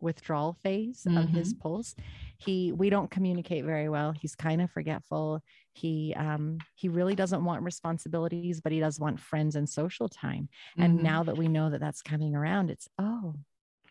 withdrawal 0.00 0.58
phase 0.62 1.04
mm-hmm. 1.08 1.18
of 1.18 1.30
his 1.30 1.54
mm-hmm. 1.54 1.62
pulse 1.62 1.94
he 2.40 2.72
we 2.72 2.88
don't 2.88 3.10
communicate 3.10 3.64
very 3.64 3.88
well. 3.88 4.12
He's 4.12 4.34
kind 4.34 4.62
of 4.62 4.70
forgetful. 4.70 5.42
He 5.72 6.14
um 6.16 6.58
he 6.74 6.88
really 6.88 7.14
doesn't 7.14 7.44
want 7.44 7.62
responsibilities 7.62 8.60
but 8.60 8.72
he 8.72 8.80
does 8.80 8.98
want 8.98 9.20
friends 9.20 9.56
and 9.56 9.68
social 9.68 10.08
time. 10.08 10.48
Mm-hmm. 10.72 10.82
and 10.82 11.02
now 11.02 11.22
that 11.22 11.36
we 11.36 11.48
know 11.48 11.70
that 11.70 11.80
that's 11.80 12.02
coming 12.02 12.34
around 12.34 12.70
it's 12.70 12.88
oh 12.98 13.34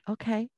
okay. 0.09 0.49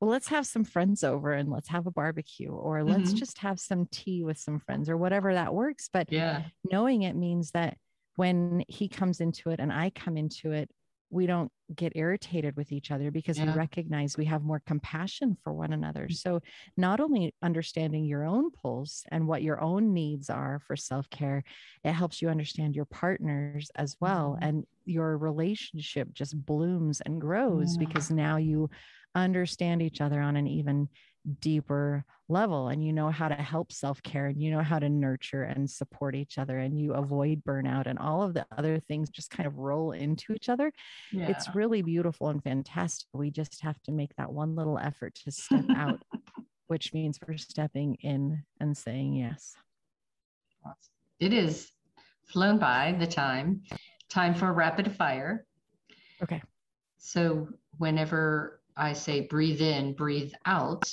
Well 0.00 0.10
let's 0.10 0.28
have 0.28 0.46
some 0.46 0.64
friends 0.64 1.02
over 1.02 1.32
and 1.32 1.50
let's 1.50 1.68
have 1.68 1.86
a 1.86 1.90
barbecue 1.90 2.50
or 2.50 2.84
let's 2.84 3.10
mm-hmm. 3.10 3.16
just 3.16 3.38
have 3.38 3.58
some 3.58 3.88
tea 3.90 4.22
with 4.22 4.38
some 4.38 4.60
friends 4.60 4.88
or 4.90 4.96
whatever 4.96 5.32
that 5.34 5.54
works. 5.54 5.88
But 5.92 6.12
yeah. 6.12 6.42
knowing 6.70 7.02
it 7.02 7.16
means 7.16 7.50
that 7.52 7.78
when 8.16 8.64
he 8.68 8.88
comes 8.88 9.20
into 9.20 9.50
it 9.50 9.60
and 9.60 9.72
I 9.72 9.90
come 9.90 10.16
into 10.16 10.52
it, 10.52 10.70
we 11.10 11.26
don't 11.26 11.50
get 11.74 11.92
irritated 11.96 12.56
with 12.56 12.72
each 12.72 12.90
other 12.90 13.10
because 13.10 13.38
yeah. 13.38 13.46
we 13.46 13.52
recognize 13.52 14.16
we 14.16 14.24
have 14.24 14.42
more 14.42 14.62
compassion 14.66 15.36
for 15.42 15.52
one 15.52 15.72
another. 15.72 16.08
Mm. 16.08 16.16
So, 16.16 16.40
not 16.76 17.00
only 17.00 17.34
understanding 17.42 18.04
your 18.04 18.24
own 18.24 18.50
pulse 18.50 19.04
and 19.10 19.26
what 19.26 19.42
your 19.42 19.60
own 19.60 19.92
needs 19.92 20.30
are 20.30 20.60
for 20.66 20.76
self 20.76 21.08
care, 21.10 21.44
it 21.84 21.92
helps 21.92 22.20
you 22.20 22.28
understand 22.28 22.76
your 22.76 22.86
partners 22.86 23.70
as 23.74 23.96
well. 24.00 24.36
Mm-hmm. 24.36 24.48
And 24.48 24.66
your 24.84 25.18
relationship 25.18 26.12
just 26.12 26.34
blooms 26.46 27.00
and 27.02 27.20
grows 27.20 27.76
yeah. 27.76 27.86
because 27.86 28.10
now 28.10 28.36
you 28.36 28.70
understand 29.14 29.82
each 29.82 30.00
other 30.00 30.20
on 30.20 30.36
an 30.36 30.46
even 30.46 30.88
deeper 31.40 32.04
level 32.28 32.68
and 32.68 32.84
you 32.84 32.92
know 32.92 33.10
how 33.10 33.28
to 33.28 33.34
help 33.34 33.72
self-care 33.72 34.26
and 34.26 34.42
you 34.42 34.50
know 34.50 34.62
how 34.62 34.78
to 34.78 34.88
nurture 34.88 35.44
and 35.44 35.68
support 35.70 36.14
each 36.14 36.38
other 36.38 36.58
and 36.58 36.78
you 36.78 36.92
avoid 36.94 37.42
burnout 37.44 37.86
and 37.86 37.98
all 37.98 38.22
of 38.22 38.34
the 38.34 38.46
other 38.56 38.78
things 38.80 39.08
just 39.10 39.30
kind 39.30 39.46
of 39.46 39.56
roll 39.56 39.92
into 39.92 40.32
each 40.32 40.48
other. 40.48 40.72
Yeah. 41.12 41.28
it's 41.28 41.54
really 41.54 41.82
beautiful 41.82 42.28
and 42.28 42.42
fantastic. 42.42 43.08
We 43.12 43.30
just 43.30 43.62
have 43.62 43.80
to 43.82 43.92
make 43.92 44.14
that 44.16 44.32
one 44.32 44.54
little 44.54 44.78
effort 44.78 45.14
to 45.24 45.30
step 45.30 45.64
out 45.74 46.02
which 46.66 46.92
means 46.92 47.18
we're 47.26 47.36
stepping 47.38 47.94
in 48.02 48.42
and 48.60 48.76
saying 48.76 49.14
yes. 49.14 49.54
It 51.18 51.32
is 51.32 51.72
flown 52.26 52.58
by 52.58 52.94
the 52.98 53.06
time 53.06 53.62
time 54.08 54.34
for 54.34 54.52
rapid 54.52 54.92
fire. 54.92 55.46
Okay. 56.22 56.42
So 56.98 57.48
whenever 57.78 58.60
i 58.76 58.92
say 58.92 59.20
breathe 59.20 59.60
in 59.60 59.92
breathe 59.92 60.32
out 60.46 60.84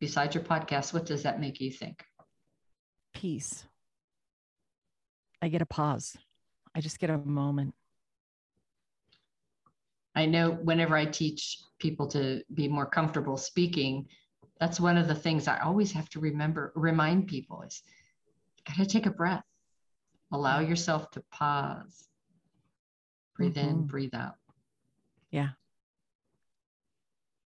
besides 0.00 0.34
your 0.34 0.44
podcast, 0.44 0.92
what 0.92 1.06
does 1.06 1.22
that 1.22 1.40
make 1.40 1.60
you 1.60 1.70
think? 1.70 2.04
Peace. 3.14 3.64
I 5.40 5.48
get 5.48 5.62
a 5.62 5.66
pause. 5.66 6.16
I 6.74 6.80
just 6.80 6.98
get 6.98 7.10
a 7.10 7.18
moment. 7.18 7.74
I 10.14 10.26
know 10.26 10.52
whenever 10.52 10.96
I 10.96 11.06
teach 11.06 11.58
people 11.78 12.06
to 12.08 12.42
be 12.52 12.68
more 12.68 12.86
comfortable 12.86 13.36
speaking, 13.36 14.06
that's 14.60 14.80
one 14.80 14.96
of 14.96 15.08
the 15.08 15.14
things 15.14 15.48
I 15.48 15.58
always 15.58 15.92
have 15.92 16.08
to 16.10 16.20
remember, 16.20 16.72
remind 16.76 17.26
people 17.26 17.62
is 17.62 17.82
got 18.66 18.76
to 18.76 18.86
take 18.86 19.06
a 19.06 19.10
breath. 19.10 19.44
Allow 20.32 20.60
yourself 20.60 21.10
to 21.12 21.22
pause. 21.30 22.08
Breathe 23.36 23.56
mm-hmm. 23.56 23.68
in, 23.68 23.86
breathe 23.86 24.14
out. 24.14 24.34
Yeah. 25.30 25.50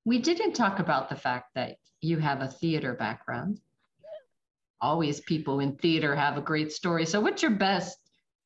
We 0.08 0.20
didn't 0.20 0.54
talk 0.54 0.80
about 0.80 1.10
the 1.10 1.18
fact 1.18 1.50
that 1.56 1.80
you 2.00 2.18
have 2.20 2.40
a 2.40 2.48
theater 2.48 2.94
background. 2.94 3.60
Always 4.80 5.20
people 5.20 5.60
in 5.60 5.76
theater 5.76 6.16
have 6.16 6.38
a 6.38 6.42
great 6.42 6.72
story. 6.72 7.06
So, 7.06 7.20
what's 7.20 7.42
your 7.42 7.52
best 7.52 7.98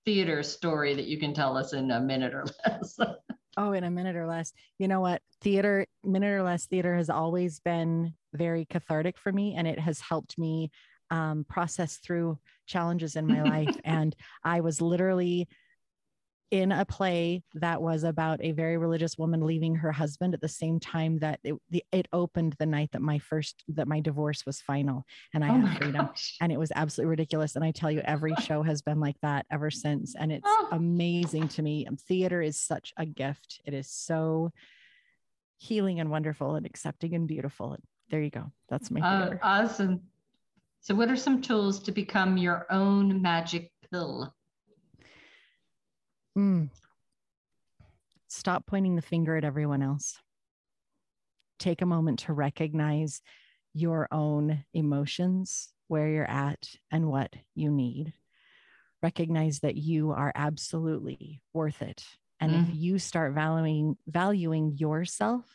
theater 0.04 0.42
story 0.42 0.96
that 0.96 1.06
you 1.06 1.20
can 1.20 1.36
tell 1.36 1.56
us 1.56 1.74
in 1.74 1.92
a 1.92 2.02
minute 2.02 2.34
or 2.34 2.48
less? 2.66 2.98
oh, 3.58 3.74
in 3.74 3.84
a 3.84 3.92
minute 3.92 4.16
or 4.16 4.26
less. 4.26 4.52
You 4.80 4.88
know 4.88 5.02
what? 5.02 5.22
Theater, 5.42 5.86
minute 6.04 6.32
or 6.32 6.42
less 6.42 6.66
theater 6.66 6.98
has 6.98 7.12
always 7.12 7.60
been 7.60 8.16
very 8.34 8.66
cathartic 8.66 9.20
for 9.20 9.32
me, 9.32 9.54
and 9.56 9.68
it 9.68 9.78
has 9.78 10.00
helped 10.00 10.40
me 10.40 10.72
um, 11.12 11.46
process 11.48 11.98
through 11.98 12.40
challenges 12.66 13.16
in 13.16 13.28
my 13.28 13.44
life. 13.44 13.78
And 13.84 14.16
I 14.44 14.62
was 14.62 14.82
literally 14.82 15.48
in 16.52 16.74
a 16.74 16.84
play 16.84 17.42
that 17.56 17.82
was 17.82 18.04
about 18.04 18.44
a 18.44 18.52
very 18.52 18.78
religious 18.78 19.18
woman 19.18 19.46
leaving 19.46 19.74
her 19.74 19.92
husband 19.94 20.34
at 20.34 20.42
the 20.42 20.50
same 20.50 20.82
time 20.82 21.18
that 21.20 21.40
it, 21.46 21.56
the, 21.70 21.84
it 21.94 22.10
opened 22.12 22.56
the 22.60 22.66
night 22.66 22.90
that 22.92 23.02
my 23.02 23.18
first 23.20 23.64
that 23.70 23.88
my 23.88 24.02
divorce 24.02 24.46
was 24.46 24.60
final. 24.60 25.06
And 25.34 25.46
I 25.46 25.50
oh 25.50 25.62
had 25.62 25.78
freedom. 25.78 26.06
gosh. 26.08 26.36
and 26.42 26.52
it 26.52 26.60
was 26.60 26.74
absolutely 26.76 27.10
ridiculous. 27.12 27.56
And 27.56 27.64
I 27.64 27.72
tell 27.72 27.90
you 27.90 28.02
every 28.02 28.36
show 28.42 28.64
has 28.64 28.82
been 28.82 29.00
like 29.00 29.16
that 29.22 29.46
ever 29.50 29.72
since. 29.72 30.14
And 30.14 30.30
it's 30.30 30.44
oh. 30.46 30.68
amazing 30.74 31.48
to 31.50 31.62
me. 31.62 31.88
Um, 31.88 31.96
theater 31.96 32.42
is 32.42 32.60
such 32.60 32.94
a 32.98 33.06
gift. 33.06 33.62
It 33.66 33.74
is 33.74 33.88
so 33.88 34.52
healing 35.58 36.02
and 36.02 36.12
wonderful 36.12 36.56
and 36.56 36.66
accepting 36.66 37.16
and 37.16 37.30
beautiful. 37.30 37.74
And 37.74 37.84
there 38.10 38.22
you 38.22 38.30
go. 38.30 38.52
That's 38.68 38.92
my 38.92 39.00
uh. 39.00 39.30
Uh, 39.30 39.38
awesome. 39.42 40.02
So 40.82 40.96
what 40.96 41.10
are 41.10 41.16
some 41.16 41.42
tools 41.42 41.80
to 41.84 41.94
become 41.94 42.36
your 42.36 42.66
own 42.70 43.22
magic 43.22 43.72
pill 43.90 44.34
Mm. 46.38 46.70
Stop 48.28 48.66
pointing 48.66 48.96
the 48.96 49.02
finger 49.02 49.36
at 49.36 49.44
everyone 49.44 49.82
else. 49.82 50.18
Take 51.60 51.82
a 51.82 51.86
moment 51.86 52.20
to 52.20 52.34
recognize 52.34 53.22
your 53.74 54.08
own 54.12 54.64
emotions, 54.74 55.74
where 55.88 56.08
you're 56.08 56.30
at, 56.30 56.70
and 56.92 57.08
what 57.08 57.34
you 57.56 57.72
need. 57.72 58.14
Recognize 59.04 59.60
that 59.60 59.76
you 59.76 60.12
are 60.12 60.32
absolutely 60.34 61.42
worth 61.54 61.82
it. 61.82 62.04
And 62.40 62.54
mm. 62.54 62.70
if 62.70 62.76
you 62.76 63.00
start 63.00 63.34
valuing 63.34 63.98
valuing 64.08 64.78
yourself, 64.78 65.46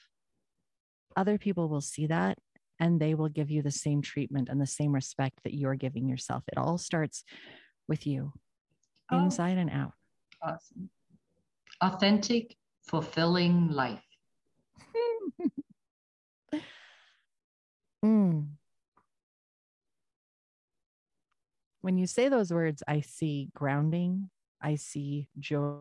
other 1.16 1.38
people 1.38 1.68
will 1.68 1.80
see 1.80 2.06
that 2.06 2.38
and 2.78 3.00
they 3.00 3.14
will 3.14 3.28
give 3.28 3.50
you 3.50 3.62
the 3.62 3.70
same 3.70 4.02
treatment 4.02 4.48
and 4.48 4.60
the 4.60 4.66
same 4.66 4.92
respect 4.92 5.38
that 5.44 5.54
you're 5.54 5.74
giving 5.74 6.08
yourself. 6.08 6.44
It 6.48 6.58
all 6.58 6.78
starts 6.78 7.24
with 7.88 8.06
you, 8.06 8.32
oh. 9.10 9.24
inside 9.24 9.58
and 9.58 9.70
out. 9.70 9.92
Awesome. 10.42 10.90
Authentic, 11.80 12.56
fulfilling 12.86 13.68
life. 13.68 14.02
mm. 18.04 18.46
When 21.80 21.98
you 21.98 22.06
say 22.06 22.28
those 22.28 22.52
words, 22.52 22.82
I 22.88 23.00
see 23.00 23.50
grounding, 23.54 24.30
I 24.60 24.76
see 24.76 25.28
joy, 25.38 25.78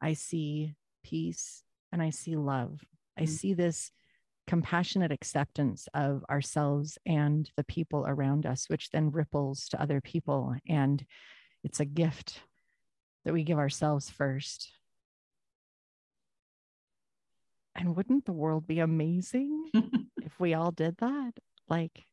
I 0.00 0.14
see 0.14 0.74
peace, 1.04 1.62
and 1.92 2.02
I 2.02 2.10
see 2.10 2.36
love. 2.36 2.84
I 3.18 3.22
mm. 3.22 3.28
see 3.28 3.54
this 3.54 3.90
compassionate 4.46 5.12
acceptance 5.12 5.88
of 5.94 6.24
ourselves 6.30 6.98
and 7.06 7.50
the 7.56 7.64
people 7.64 8.04
around 8.08 8.46
us, 8.46 8.68
which 8.68 8.90
then 8.90 9.10
ripples 9.10 9.68
to 9.68 9.80
other 9.80 10.00
people. 10.00 10.56
And 10.66 11.04
it's 11.62 11.80
a 11.80 11.84
gift 11.84 12.40
that 13.24 13.32
we 13.32 13.44
give 13.44 13.58
ourselves 13.58 14.10
first. 14.10 14.70
And 17.74 17.94
wouldn't 17.94 18.24
the 18.24 18.32
world 18.32 18.66
be 18.66 18.80
amazing 18.80 19.70
if 20.22 20.38
we 20.40 20.54
all 20.54 20.72
did 20.72 20.96
that? 20.98 21.32
Like, 21.68 22.04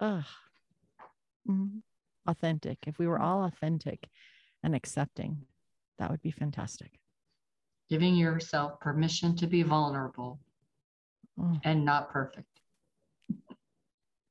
ugh, 0.00 0.24
mm, 1.48 1.82
authentic. 2.26 2.78
If 2.86 2.98
we 2.98 3.06
were 3.06 3.20
all 3.20 3.44
authentic 3.44 4.08
and 4.62 4.74
accepting, 4.74 5.42
that 5.98 6.10
would 6.10 6.22
be 6.22 6.30
fantastic. 6.30 6.98
Giving 7.88 8.16
yourself 8.16 8.80
permission 8.80 9.36
to 9.36 9.46
be 9.46 9.62
vulnerable 9.62 10.40
oh. 11.40 11.58
and 11.62 11.84
not 11.84 12.10
perfect. 12.10 12.48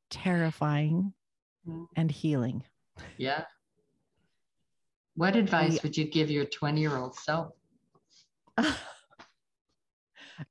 Terrifying 0.10 1.14
mm. 1.68 1.86
and 1.96 2.12
healing. 2.12 2.64
Yeah. 3.18 3.46
What 5.16 5.36
advice 5.36 5.76
oh, 5.76 5.80
would 5.84 5.96
you 5.96 6.06
give 6.06 6.32
your 6.32 6.46
20 6.46 6.82
year 6.82 6.98
old 6.98 7.16
self? 7.16 7.52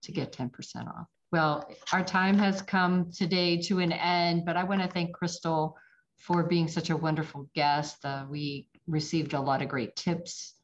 to 0.02 0.12
get 0.12 0.32
10% 0.32 0.88
off. 0.88 1.06
Well, 1.32 1.70
our 1.92 2.04
time 2.04 2.38
has 2.38 2.60
come 2.60 3.10
today 3.10 3.56
to 3.62 3.78
an 3.78 3.92
end, 3.92 4.44
but 4.44 4.56
I 4.56 4.64
want 4.64 4.82
to 4.82 4.88
thank 4.88 5.16
Krystal 5.16 5.74
for 6.18 6.44
being 6.44 6.68
such 6.68 6.90
a 6.90 6.96
wonderful 6.96 7.48
guest. 7.54 8.04
Uh, 8.04 8.26
we 8.28 8.68
received 8.86 9.32
a 9.32 9.40
lot 9.40 9.62
of 9.62 9.68
great 9.68 9.96
tips, 9.96 10.54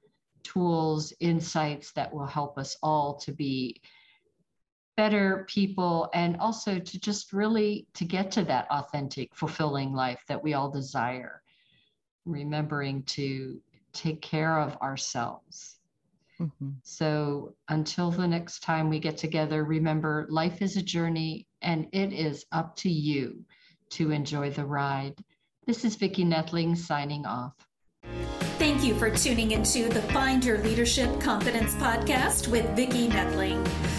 tools, 0.42 1.12
insights 1.20 1.92
that 1.92 2.12
will 2.12 2.26
help 2.26 2.58
us 2.58 2.76
all 2.82 3.14
to 3.20 3.32
be 3.32 3.80
better 4.98 5.46
people 5.46 6.10
and 6.12 6.36
also 6.38 6.80
to 6.80 6.98
just 6.98 7.32
really 7.32 7.86
to 7.94 8.04
get 8.04 8.32
to 8.32 8.42
that 8.42 8.66
authentic 8.68 9.32
fulfilling 9.32 9.94
life 9.94 10.20
that 10.26 10.42
we 10.42 10.54
all 10.54 10.68
desire 10.68 11.40
remembering 12.26 13.04
to 13.04 13.60
take 13.92 14.20
care 14.20 14.58
of 14.58 14.76
ourselves. 14.78 15.76
Mm-hmm. 16.40 16.70
so 16.84 17.52
until 17.68 18.12
the 18.12 18.28
next 18.28 18.60
time 18.60 18.88
we 18.88 19.00
get 19.00 19.16
together 19.16 19.64
remember 19.64 20.24
life 20.30 20.62
is 20.62 20.76
a 20.76 20.82
journey 20.82 21.48
and 21.62 21.88
it 21.90 22.12
is 22.12 22.44
up 22.52 22.76
to 22.76 22.88
you 22.88 23.44
to 23.90 24.12
enjoy 24.12 24.50
the 24.50 24.64
ride. 24.64 25.16
This 25.66 25.84
is 25.84 25.96
Vicki 25.96 26.24
Nedling 26.24 26.76
signing 26.76 27.26
off. 27.26 27.54
Thank 28.58 28.82
you 28.82 28.94
for 28.94 29.10
tuning 29.10 29.52
into 29.52 29.88
the 29.88 30.02
Find 30.02 30.44
Your 30.44 30.58
Leadership 30.58 31.20
Confidence 31.20 31.74
podcast 31.74 32.48
with 32.48 32.66
Vicki 32.74 33.08
Nedling, 33.08 33.64